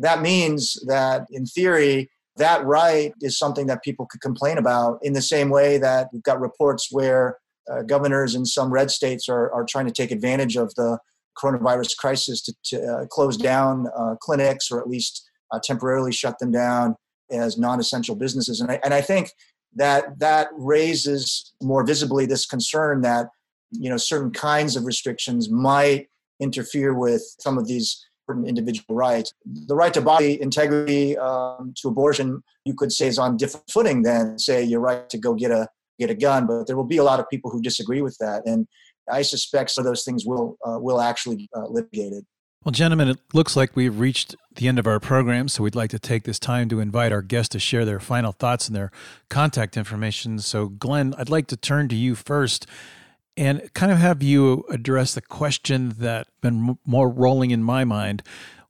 that 0.00 0.22
means 0.22 0.78
that, 0.86 1.26
in 1.30 1.46
theory, 1.46 2.10
that 2.36 2.64
right 2.64 3.12
is 3.20 3.38
something 3.38 3.66
that 3.68 3.84
people 3.84 4.06
could 4.06 4.20
complain 4.20 4.58
about 4.58 4.98
in 5.02 5.12
the 5.12 5.22
same 5.22 5.50
way 5.50 5.78
that 5.78 6.08
we've 6.12 6.22
got 6.22 6.40
reports 6.40 6.88
where 6.90 7.38
uh, 7.70 7.82
governors 7.82 8.34
in 8.34 8.44
some 8.44 8.72
red 8.72 8.90
states 8.90 9.28
are, 9.28 9.52
are 9.52 9.64
trying 9.64 9.86
to 9.86 9.92
take 9.92 10.10
advantage 10.10 10.56
of 10.56 10.74
the 10.74 10.98
coronavirus 11.40 11.96
crisis 11.96 12.42
to, 12.42 12.54
to 12.64 12.82
uh, 12.84 13.06
close 13.06 13.36
down 13.36 13.86
uh, 13.96 14.14
clinics 14.20 14.70
or 14.70 14.80
at 14.80 14.88
least 14.88 15.28
uh, 15.52 15.60
temporarily 15.62 16.12
shut 16.12 16.38
them 16.38 16.50
down 16.50 16.96
as 17.30 17.56
non-essential 17.58 18.14
businesses. 18.14 18.60
And 18.60 18.70
I, 18.70 18.80
and 18.84 18.92
I 18.92 19.00
think 19.00 19.30
that 19.76 20.18
that 20.18 20.48
raises 20.52 21.52
more 21.62 21.84
visibly 21.84 22.26
this 22.26 22.46
concern 22.46 23.02
that 23.02 23.28
you 23.70 23.90
know 23.90 23.96
certain 23.96 24.30
kinds 24.30 24.76
of 24.76 24.84
restrictions 24.84 25.50
might 25.50 26.08
interfere 26.40 26.94
with 26.94 27.22
some 27.38 27.58
of 27.58 27.66
these 27.66 28.06
certain 28.28 28.46
individual 28.46 28.94
rights. 28.94 29.32
The 29.44 29.74
right 29.74 29.92
to 29.94 30.00
body 30.00 30.40
integrity 30.40 31.16
um, 31.18 31.74
to 31.80 31.88
abortion, 31.88 32.42
you 32.64 32.74
could 32.74 32.92
say, 32.92 33.06
is 33.06 33.18
on 33.18 33.36
different 33.36 33.70
footing 33.70 34.02
than 34.02 34.38
say 34.38 34.62
your 34.62 34.80
right 34.80 35.08
to 35.10 35.18
go 35.18 35.34
get 35.34 35.50
a 35.50 35.68
get 35.98 36.10
a 36.10 36.14
gun. 36.14 36.46
But 36.46 36.66
there 36.66 36.76
will 36.76 36.84
be 36.84 36.96
a 36.96 37.04
lot 37.04 37.20
of 37.20 37.28
people 37.28 37.50
who 37.50 37.60
disagree 37.60 38.02
with 38.02 38.16
that, 38.18 38.42
and 38.46 38.66
I 39.10 39.22
suspect 39.22 39.70
some 39.70 39.82
of 39.82 39.90
those 39.90 40.04
things 40.04 40.24
will 40.24 40.56
uh, 40.66 40.78
will 40.80 41.00
actually 41.00 41.48
uh, 41.56 41.66
litigated. 41.66 42.24
Well, 42.64 42.72
gentlemen, 42.72 43.08
it 43.08 43.18
looks 43.34 43.56
like 43.56 43.76
we've 43.76 43.98
reached 43.98 44.36
the 44.54 44.68
end 44.68 44.78
of 44.78 44.86
our 44.86 44.98
program, 44.98 45.48
so 45.48 45.62
we'd 45.62 45.74
like 45.74 45.90
to 45.90 45.98
take 45.98 46.22
this 46.22 46.38
time 46.38 46.70
to 46.70 46.80
invite 46.80 47.12
our 47.12 47.20
guests 47.20 47.50
to 47.50 47.58
share 47.58 47.84
their 47.84 48.00
final 48.00 48.32
thoughts 48.32 48.68
and 48.68 48.74
their 48.74 48.90
contact 49.28 49.76
information. 49.76 50.38
So, 50.38 50.68
Glenn, 50.68 51.14
I'd 51.18 51.28
like 51.28 51.46
to 51.48 51.58
turn 51.58 51.88
to 51.88 51.94
you 51.94 52.14
first 52.14 52.66
and 53.36 53.68
kind 53.74 53.92
of 53.92 53.98
have 53.98 54.22
you 54.22 54.64
address 54.70 55.12
the 55.12 55.20
question 55.20 55.92
that's 55.98 56.30
been 56.40 56.78
more 56.86 57.10
rolling 57.10 57.50
in 57.50 57.62
my 57.62 57.84
mind 57.84 58.22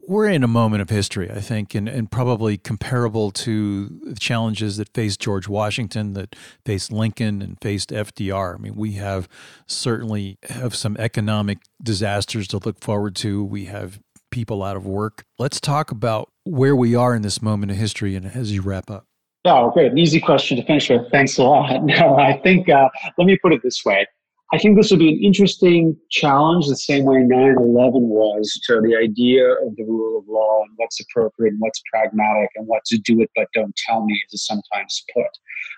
we're 0.07 0.29
in 0.29 0.43
a 0.43 0.49
moment 0.49 0.83
of 0.83 0.91
history, 0.91 1.31
I 1.31 1.41
think, 1.41 1.75
and, 1.75 1.89
and 1.89 2.11
probably 2.11 2.57
comparable 2.57 3.31
to 3.33 3.89
the 4.03 4.15
challenges 4.15 4.77
that 4.77 4.89
faced 4.95 5.21
George 5.21 5.49
Washington, 5.49 6.13
that 6.15 6.37
faced 6.65 6.93
Lincoln, 6.93 7.43
and 7.43 7.59
faced 7.61 7.91
FDR. 7.91 8.55
I 8.55 8.59
mean, 8.59 8.75
we 8.77 8.93
have 8.93 9.29
certainly 9.67 10.39
have 10.49 10.75
some 10.75 10.97
economic 10.99 11.59
disasters 11.83 12.49
to 12.49 12.59
look 12.59 12.81
forward 12.81 13.17
to. 13.17 13.45
We 13.45 13.67
have 13.67 14.01
people 14.31 14.63
out 14.63 14.77
of 14.77 14.87
work. 14.87 15.25
Let's 15.39 15.61
talk 15.61 15.91
about 15.91 16.31
where 16.45 16.77
we 16.77 16.95
are 16.95 17.15
in 17.15 17.23
this 17.23 17.41
moment 17.41 17.73
of 17.73 17.79
history, 17.79 18.17
and 18.17 18.27
as 18.27 18.53
you 18.53 18.63
wrap 18.63 18.91
up. 18.91 19.07
Oh, 19.47 19.71
great! 19.71 19.97
Easy 19.97 20.21
question 20.21 20.57
to 20.57 20.65
finish 20.65 20.89
with. 20.89 21.11
Thanks 21.11 21.37
a 21.39 21.43
lot. 21.43 21.83
No, 21.85 22.17
I 22.17 22.41
think 22.43 22.69
uh, 22.69 22.89
let 23.19 23.27
me 23.27 23.39
put 23.41 23.53
it 23.53 23.61
this 23.63 23.85
way: 23.85 24.07
I 24.53 24.59
think 24.59 24.77
this 24.77 24.91
will 24.91 24.99
be 24.99 25.09
an 25.09 25.21
interesting 25.23 25.97
challenge, 26.11 26.67
the 26.67 26.77
same 26.77 27.05
way 27.05 27.19
9 27.19 27.57
11 27.59 28.09
was 28.09 28.61
to 28.67 28.81
the 28.81 28.95
idea 28.95 29.51
of 29.53 29.75
the 29.77 29.85
rule 29.85 30.19
of 30.19 30.29
law 30.29 30.63
and 30.63 30.71
what's 30.77 31.01
appropriate 31.01 31.53
and 31.53 31.61
what's 31.61 31.83
pragmatic 31.91 32.51
and 32.55 32.67
what 32.67 32.85
to 32.87 32.99
do 32.99 33.21
it 33.21 33.31
but 33.35 33.49
don't 33.55 33.75
tell 33.75 34.05
me, 34.05 34.21
is 34.31 34.47
sometimes 34.47 35.05
put. 35.15 35.27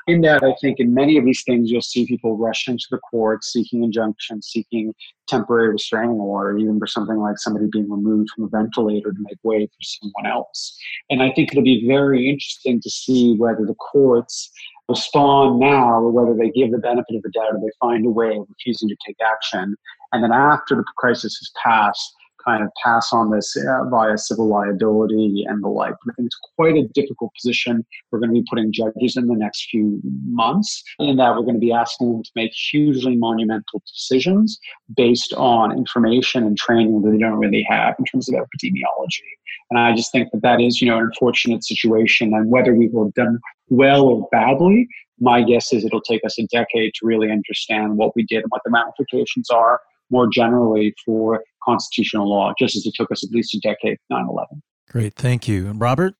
In 0.08 0.20
that, 0.22 0.42
I 0.42 0.54
think 0.60 0.78
in 0.78 0.94
many 0.94 1.16
of 1.16 1.24
these 1.24 1.42
things, 1.44 1.70
you'll 1.70 1.80
see 1.80 2.06
people 2.06 2.36
rushing 2.36 2.76
to 2.76 2.86
the 2.90 2.98
courts, 2.98 3.52
seeking 3.52 3.82
injunctions, 3.82 4.48
seeking 4.52 4.92
temporary 5.26 5.70
restraining 5.70 6.20
order, 6.20 6.58
even 6.58 6.78
for 6.78 6.86
something 6.86 7.16
like 7.16 7.38
somebody 7.38 7.66
being 7.70 7.90
removed 7.90 8.30
from 8.34 8.44
a 8.44 8.48
ventilator 8.48 9.12
to 9.12 9.18
make 9.20 9.38
way 9.42 9.66
for 9.66 9.82
someone 9.82 10.26
else. 10.26 10.76
And 11.10 11.22
I 11.22 11.32
think 11.32 11.50
it'll 11.50 11.64
be 11.64 11.86
very 11.86 12.28
interesting 12.28 12.80
to 12.82 12.90
see 12.90 13.36
whether 13.36 13.64
the 13.64 13.74
courts 13.74 14.50
respond 14.88 15.58
now 15.58 15.94
or 15.94 16.10
whether 16.10 16.34
they 16.34 16.50
give 16.50 16.70
the 16.70 16.78
benefit 16.78 17.16
of 17.16 17.22
the 17.22 17.30
doubt 17.30 17.54
or 17.54 17.60
they 17.60 17.70
find 17.80 18.06
a 18.06 18.10
way 18.10 18.36
of 18.36 18.46
refusing 18.48 18.88
to 18.88 18.96
take 19.06 19.16
action. 19.24 19.76
And 20.12 20.22
then 20.22 20.32
after 20.32 20.76
the 20.76 20.84
crisis 20.96 21.36
has 21.38 21.50
passed, 21.62 22.14
kind 22.46 22.62
of 22.62 22.70
pass 22.82 23.12
on 23.12 23.30
this 23.30 23.56
uh, 23.56 23.84
via 23.90 24.16
civil 24.16 24.46
liability 24.46 25.44
and 25.48 25.62
the 25.62 25.68
like. 25.68 25.94
I 25.94 26.12
think 26.14 26.26
it's 26.26 26.38
quite 26.54 26.76
a 26.76 26.86
difficult 26.94 27.32
position. 27.34 27.84
We're 28.10 28.20
going 28.20 28.30
to 28.30 28.40
be 28.40 28.46
putting 28.48 28.72
judges 28.72 29.16
in 29.16 29.26
the 29.26 29.34
next 29.34 29.68
few 29.68 30.00
months, 30.26 30.82
in 30.98 31.16
that 31.16 31.34
we're 31.34 31.42
going 31.42 31.54
to 31.56 31.60
be 31.60 31.72
asking 31.72 32.12
them 32.12 32.22
to 32.22 32.30
make 32.36 32.52
hugely 32.52 33.16
monumental 33.16 33.82
decisions 33.86 34.58
based 34.96 35.32
on 35.34 35.72
information 35.72 36.44
and 36.44 36.56
training 36.56 37.02
that 37.02 37.10
they 37.10 37.18
don't 37.18 37.38
really 37.38 37.66
have 37.68 37.96
in 37.98 38.04
terms 38.04 38.28
of 38.28 38.34
epidemiology. 38.36 39.26
And 39.70 39.80
I 39.80 39.94
just 39.94 40.12
think 40.12 40.30
that 40.32 40.42
that 40.42 40.60
is, 40.60 40.80
you 40.80 40.88
know, 40.88 40.98
an 40.98 41.04
unfortunate 41.04 41.64
situation. 41.64 42.32
And 42.32 42.50
whether 42.50 42.74
we 42.74 42.88
will 42.88 43.06
have 43.06 43.14
done 43.14 43.40
well 43.68 44.04
or 44.04 44.28
badly, 44.30 44.88
my 45.18 45.42
guess 45.42 45.72
is 45.72 45.84
it'll 45.84 46.00
take 46.00 46.24
us 46.24 46.38
a 46.38 46.46
decade 46.46 46.92
to 46.94 47.06
really 47.06 47.30
understand 47.30 47.96
what 47.96 48.14
we 48.14 48.24
did 48.24 48.38
and 48.42 48.46
what 48.48 48.62
the 48.64 48.70
ramifications 48.70 49.50
are 49.50 49.80
more 50.10 50.28
generally 50.32 50.94
for 51.04 51.42
constitutional 51.64 52.28
law, 52.28 52.52
just 52.58 52.76
as 52.76 52.86
it 52.86 52.94
took 52.94 53.10
us 53.10 53.24
at 53.24 53.30
least 53.30 53.54
a 53.54 53.60
decade 53.60 53.98
9 54.10 54.26
11. 54.28 54.62
Great. 54.88 55.14
Thank 55.14 55.48
you. 55.48 55.68
And 55.68 55.80
Robert? 55.80 56.14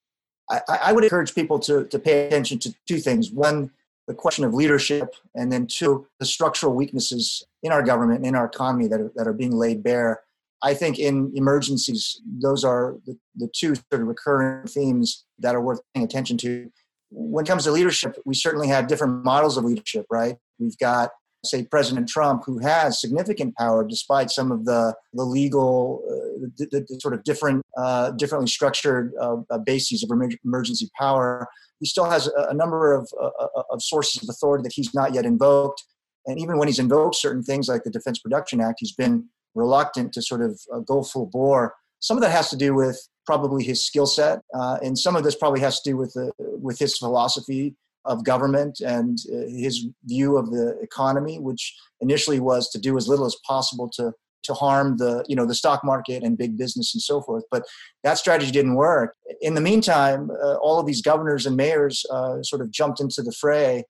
I, 0.50 0.61
I 0.68 0.92
would 0.92 1.04
encourage 1.04 1.35
people 1.35 1.59
to, 1.61 1.85
to 1.87 1.98
pay 1.98 2.26
attention 2.26 2.59
to 2.61 2.74
two 2.87 2.98
things. 2.98 3.30
One, 3.30 3.70
the 4.06 4.14
question 4.14 4.44
of 4.44 4.54
leadership, 4.54 5.14
and 5.35 5.50
then 5.52 5.66
two, 5.66 6.06
the 6.20 6.26
structural 6.26 6.74
weaknesses 6.74 7.44
in 7.62 7.72
our 7.72 7.82
government, 7.82 8.18
and 8.18 8.26
in 8.26 8.35
our 8.35 8.46
economy 8.46 8.87
that 8.88 9.00
are, 9.00 9.12
that 9.16 9.26
are 9.26 9.32
being 9.32 9.52
laid 9.52 9.82
bare. 9.82 10.22
I 10.62 10.74
think 10.74 10.98
in 10.98 11.32
emergencies, 11.35 12.20
those 12.26 12.64
are 12.64 12.96
the, 13.04 13.18
the 13.35 13.48
two 13.54 13.74
sort 13.74 14.02
of 14.02 14.06
recurring 14.06 14.66
themes 14.66 15.24
that 15.38 15.54
are 15.54 15.61
worth 15.61 15.80
paying 15.94 16.04
attention 16.04 16.38
to. 16.38 16.70
When 17.11 17.45
it 17.45 17.49
comes 17.49 17.64
to 17.64 17.71
leadership, 17.71 18.16
we 18.25 18.35
certainly 18.35 18.69
have 18.69 18.88
different 18.88 19.25
models 19.25 19.57
of 19.57 19.64
leadership, 19.64 20.07
right? 20.11 20.37
We've 20.59 20.77
got, 20.79 21.11
say, 21.45 21.64
President 21.64 22.09
Trump, 22.09 22.42
who 22.45 22.59
has 22.59 23.01
significant 23.01 23.57
power 23.57 23.87
despite 23.87 24.31
some 24.31 24.51
of 24.51 24.64
the, 24.64 24.95
the 25.12 25.25
legal, 25.25 26.03
uh, 26.09 26.47
the, 26.59 26.87
the, 26.88 27.01
sort 27.01 27.14
of 27.14 27.23
different, 27.25 27.62
uh, 27.77 28.11
differently 28.12 28.49
structured 28.49 29.12
uh, 29.21 29.37
uh 29.51 29.59
bases 29.59 30.03
of 30.03 30.11
emergency 30.45 30.90
power 30.99 31.49
he 31.81 31.87
still 31.87 32.09
has 32.09 32.29
a, 32.29 32.49
a 32.51 32.55
number 32.55 32.95
of, 32.95 33.09
uh, 33.21 33.27
uh, 33.27 33.62
of 33.71 33.83
sources 33.83 34.23
of 34.23 34.29
authority 34.29 34.62
that 34.62 34.73
he's 34.73 34.95
not 34.95 35.14
yet 35.14 35.25
invoked. 35.25 35.85
And 36.27 36.38
even 36.40 36.59
when 36.59 36.69
he's 36.69 36.79
invoked 36.79 37.16
certain 37.16 37.42
things 37.42 37.69
like 37.69 37.85
the 37.85 37.90
Defense 37.90 38.19
Production 38.19 38.61
Act, 38.61 38.79
he's 38.81 38.92
been 38.92 39.29
reluctant 39.55 40.12
to 40.14 40.23
sort 40.23 40.42
of 40.42 40.61
go 40.87 41.03
full 41.03 41.27
bore. 41.27 41.75
Some 42.01 42.16
of 42.16 42.23
that 42.23 42.33
has 42.33 42.51
to 42.51 42.57
do 42.57 42.75
with 42.75 43.01
probably 43.25 43.64
his 43.64 43.85
skill 43.85 44.07
set, 44.07 44.40
uh, 44.55 44.79
and 44.83 44.99
some 44.99 45.16
of 45.16 45.25
this 45.25 45.35
probably 45.35 45.61
has 45.61 45.81
to 45.81 45.90
do 45.90 45.97
with 45.97 46.12
the, 46.14 46.31
with 46.61 46.79
his 46.79 46.97
philosophy 46.97 47.75
of 48.05 48.25
government 48.25 48.81
and 48.81 49.19
uh, 49.33 49.49
his 49.49 49.87
view 50.05 50.37
of 50.37 50.51
the 50.51 50.79
economy, 50.81 51.38
which 51.38 51.75
initially 52.01 52.40
was 52.40 52.71
to 52.71 52.79
do 52.79 52.97
as 52.97 53.09
little 53.09 53.27
as 53.27 53.37
possible 53.47 53.90
to 53.97 54.12
to 54.45 54.55
harm 54.55 54.97
the 54.97 55.25
you 55.29 55.35
know 55.35 55.45
the 55.45 55.55
stock 55.55 55.85
market 55.85 56.23
and 56.23 56.38
big 56.38 56.57
business 56.57 56.95
and 56.95 57.03
so 57.03 57.21
forth. 57.21 57.45
But 57.51 57.64
that 58.05 58.19
strategy 58.19 58.53
didn't 58.53 58.77
work. 58.77 59.14
In 59.40 59.55
the 59.55 59.61
meantime 59.61 60.31
uh, 60.42 60.55
all 60.55 60.79
of 60.79 60.87
these 60.87 61.03
governors 61.03 61.47
and 61.47 61.57
mayors 61.57 62.07
uh, 62.12 62.42
sort 62.42 62.62
of 62.62 62.71
jumped 62.71 63.01
into 63.01 63.23
the 63.23 63.33
fray 63.33 63.85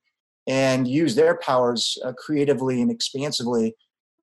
and 0.46 0.88
used 0.88 1.16
their 1.16 1.36
powers 1.38 1.98
uh, 2.04 2.12
creatively 2.12 2.80
and 2.80 2.90
expansively. 2.90 3.74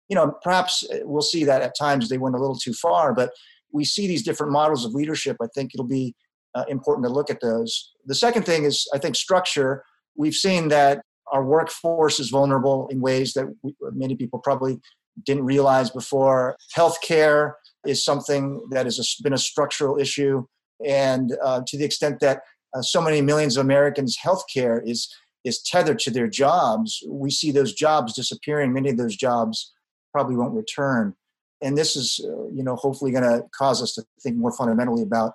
You 0.10 0.16
know 0.16 0.34
perhaps 0.42 0.84
uh, 0.92 1.00
we'll 1.04 1.22
see 1.22 1.44
that 1.44 1.62
at 1.62 1.78
times 1.78 2.10
they 2.10 2.18
went 2.18 2.36
a 2.36 2.40
little 2.40 2.58
too 2.58 2.74
far 2.74 3.14
but 3.14 3.32
we 3.72 3.84
see 3.84 4.08
these 4.08 4.24
different 4.24 4.54
models 4.54 4.86
of 4.86 4.94
leadership. 4.94 5.38
I 5.42 5.48
think 5.54 5.72
it'll 5.74 5.86
be 5.86 6.16
uh, 6.56 6.64
important 6.70 7.06
to 7.06 7.12
look 7.12 7.30
at 7.30 7.42
those 7.42 7.94
the 8.06 8.16
second 8.16 8.44
thing 8.44 8.64
is 8.64 8.88
i 8.94 8.98
think 8.98 9.16
structure 9.16 9.84
we've 10.16 10.36
seen 10.36 10.68
that 10.68 11.02
our 11.32 11.44
workforce 11.44 12.20
is 12.20 12.30
vulnerable 12.30 12.88
in 12.90 13.02
ways 13.02 13.34
that 13.34 13.48
we, 13.64 13.76
many 13.94 14.16
people 14.16 14.40
probably 14.40 14.80
didn't 15.26 15.46
realize 15.46 15.90
before. 15.90 16.56
Healthcare 16.76 17.54
is 17.86 18.04
something 18.04 18.66
that 18.72 18.86
has 18.86 19.16
been 19.24 19.34
a 19.34 19.38
structural 19.38 20.00
issue, 20.00 20.46
and 20.86 21.36
uh, 21.44 21.62
to 21.68 21.78
the 21.78 21.86
extent 21.86 22.20
that 22.20 22.42
uh, 22.76 22.82
so 22.82 23.02
many 23.02 23.22
millions 23.22 23.58
of 23.58 23.66
Americans' 23.66 24.18
healthcare 24.18 24.82
is 24.86 25.14
is 25.44 25.62
tethered 25.62 26.00
to 26.00 26.10
their 26.10 26.28
jobs, 26.28 27.04
we 27.10 27.30
see 27.30 27.52
those 27.52 27.74
jobs 27.74 28.14
disappearing. 28.14 28.72
Many 28.72 28.92
of 28.92 28.98
those 28.98 29.18
jobs 29.18 29.74
probably 30.14 30.38
won't 30.38 30.54
return, 30.54 31.16
and 31.62 31.78
this 31.78 31.96
is, 31.96 32.24
uh, 32.24 32.48
you 32.54 32.64
know, 32.64 32.76
hopefully 32.76 33.12
going 33.12 33.24
to 33.24 33.44
cause 33.56 33.82
us 33.82 33.94
to 33.96 34.04
think 34.22 34.38
more 34.38 34.54
fundamentally 34.54 35.02
about 35.02 35.34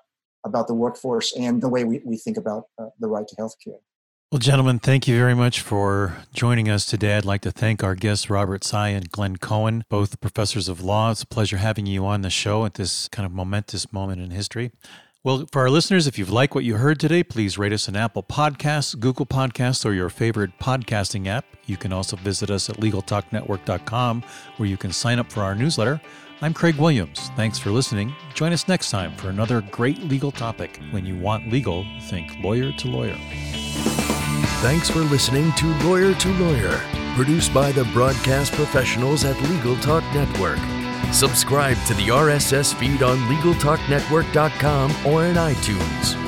about 0.49 0.67
the 0.67 0.75
workforce 0.75 1.35
and 1.37 1.63
the 1.63 1.69
way 1.69 1.85
we, 1.85 2.01
we 2.05 2.17
think 2.17 2.37
about 2.37 2.65
uh, 2.79 2.87
the 2.99 3.09
right 3.09 3.27
to 3.29 3.37
health 3.37 3.55
care. 3.63 3.79
Well, 4.31 4.39
gentlemen, 4.39 4.79
thank 4.79 5.09
you 5.09 5.17
very 5.17 5.35
much 5.35 5.63
for 5.63 6.19
joining 6.35 6.69
us 6.69 6.85
today. 6.85 7.17
I'd 7.17 7.25
like 7.25 7.41
to 7.43 7.51
thank 7.51 7.83
our 7.83 7.95
guests, 7.95 8.29
Robert 8.29 8.63
Tsai 8.63 8.89
and 8.89 9.11
Glenn 9.11 9.39
Cohen, 9.39 9.85
both 9.89 10.21
professors 10.21 10.69
of 10.69 10.83
law. 10.83 11.11
It's 11.11 11.23
a 11.23 11.27
pleasure 11.27 11.57
having 11.57 11.87
you 11.87 12.05
on 12.05 12.21
the 12.21 12.29
show 12.29 12.67
at 12.67 12.75
this 12.75 13.09
kind 13.09 13.25
of 13.25 13.33
momentous 13.33 13.91
moment 13.91 14.21
in 14.21 14.31
history. 14.31 14.71
Well, 15.25 15.47
for 15.51 15.63
our 15.63 15.71
listeners, 15.71 16.07
if 16.07 16.19
you've 16.19 16.31
liked 16.31 16.55
what 16.55 16.65
you 16.65 16.77
heard 16.77 17.01
today, 17.01 17.25
please 17.25 17.57
rate 17.57 17.73
us 17.73 17.89
on 17.89 17.97
Apple 17.97 18.23
Podcasts, 18.23 18.99
Google 18.99 19.27
Podcasts, 19.27 19.87
or 19.87 19.95
your 19.95 20.11
favorite 20.11 20.59
podcasting 20.61 21.27
app. 21.27 21.47
You 21.65 21.79
can 21.79 21.93
also 21.93 22.17
visit 22.17 22.51
us 22.51 22.69
at 22.69 22.77
LegalTalkNetwork.com, 22.77 24.23
where 24.59 24.69
you 24.69 24.77
can 24.77 24.93
sign 24.93 25.19
up 25.19 25.33
for 25.33 25.43
our 25.43 25.55
newsletter. 25.55 26.01
I'm 26.41 26.55
Craig 26.55 26.77
Williams. 26.77 27.31
Thanks 27.35 27.59
for 27.59 27.71
listening. 27.71 28.15
Join 28.33 28.53
us 28.53 28.69
next 28.69 28.91
time 28.93 29.13
for 29.17 29.29
another 29.29 29.61
great 29.73 29.99
legal 30.05 30.31
topic. 30.31 30.79
When 30.93 31.05
you 31.05 31.19
want 31.19 31.51
legal, 31.51 31.85
think 32.03 32.33
lawyer 32.39 32.71
to 32.71 32.89
lawyer. 32.89 33.17
Thanks 34.61 34.89
for 34.89 35.01
listening 35.01 35.51
to 35.53 35.67
Lawyer 35.85 36.15
to 36.15 36.29
Lawyer, 36.35 36.81
produced 37.17 37.53
by 37.53 37.73
the 37.73 37.85
broadcast 37.87 38.53
professionals 38.53 39.25
at 39.25 39.41
Legal 39.51 39.77
Talk 39.79 40.05
Network. 40.15 40.59
Subscribe 41.13 41.77
to 41.87 41.95
the 41.95 42.09
RSS 42.09 42.73
feed 42.75 43.03
on 43.03 43.19
LegalTalkNetwork.com 43.19 45.07
or 45.07 45.27
in 45.27 45.35
iTunes. 45.35 46.28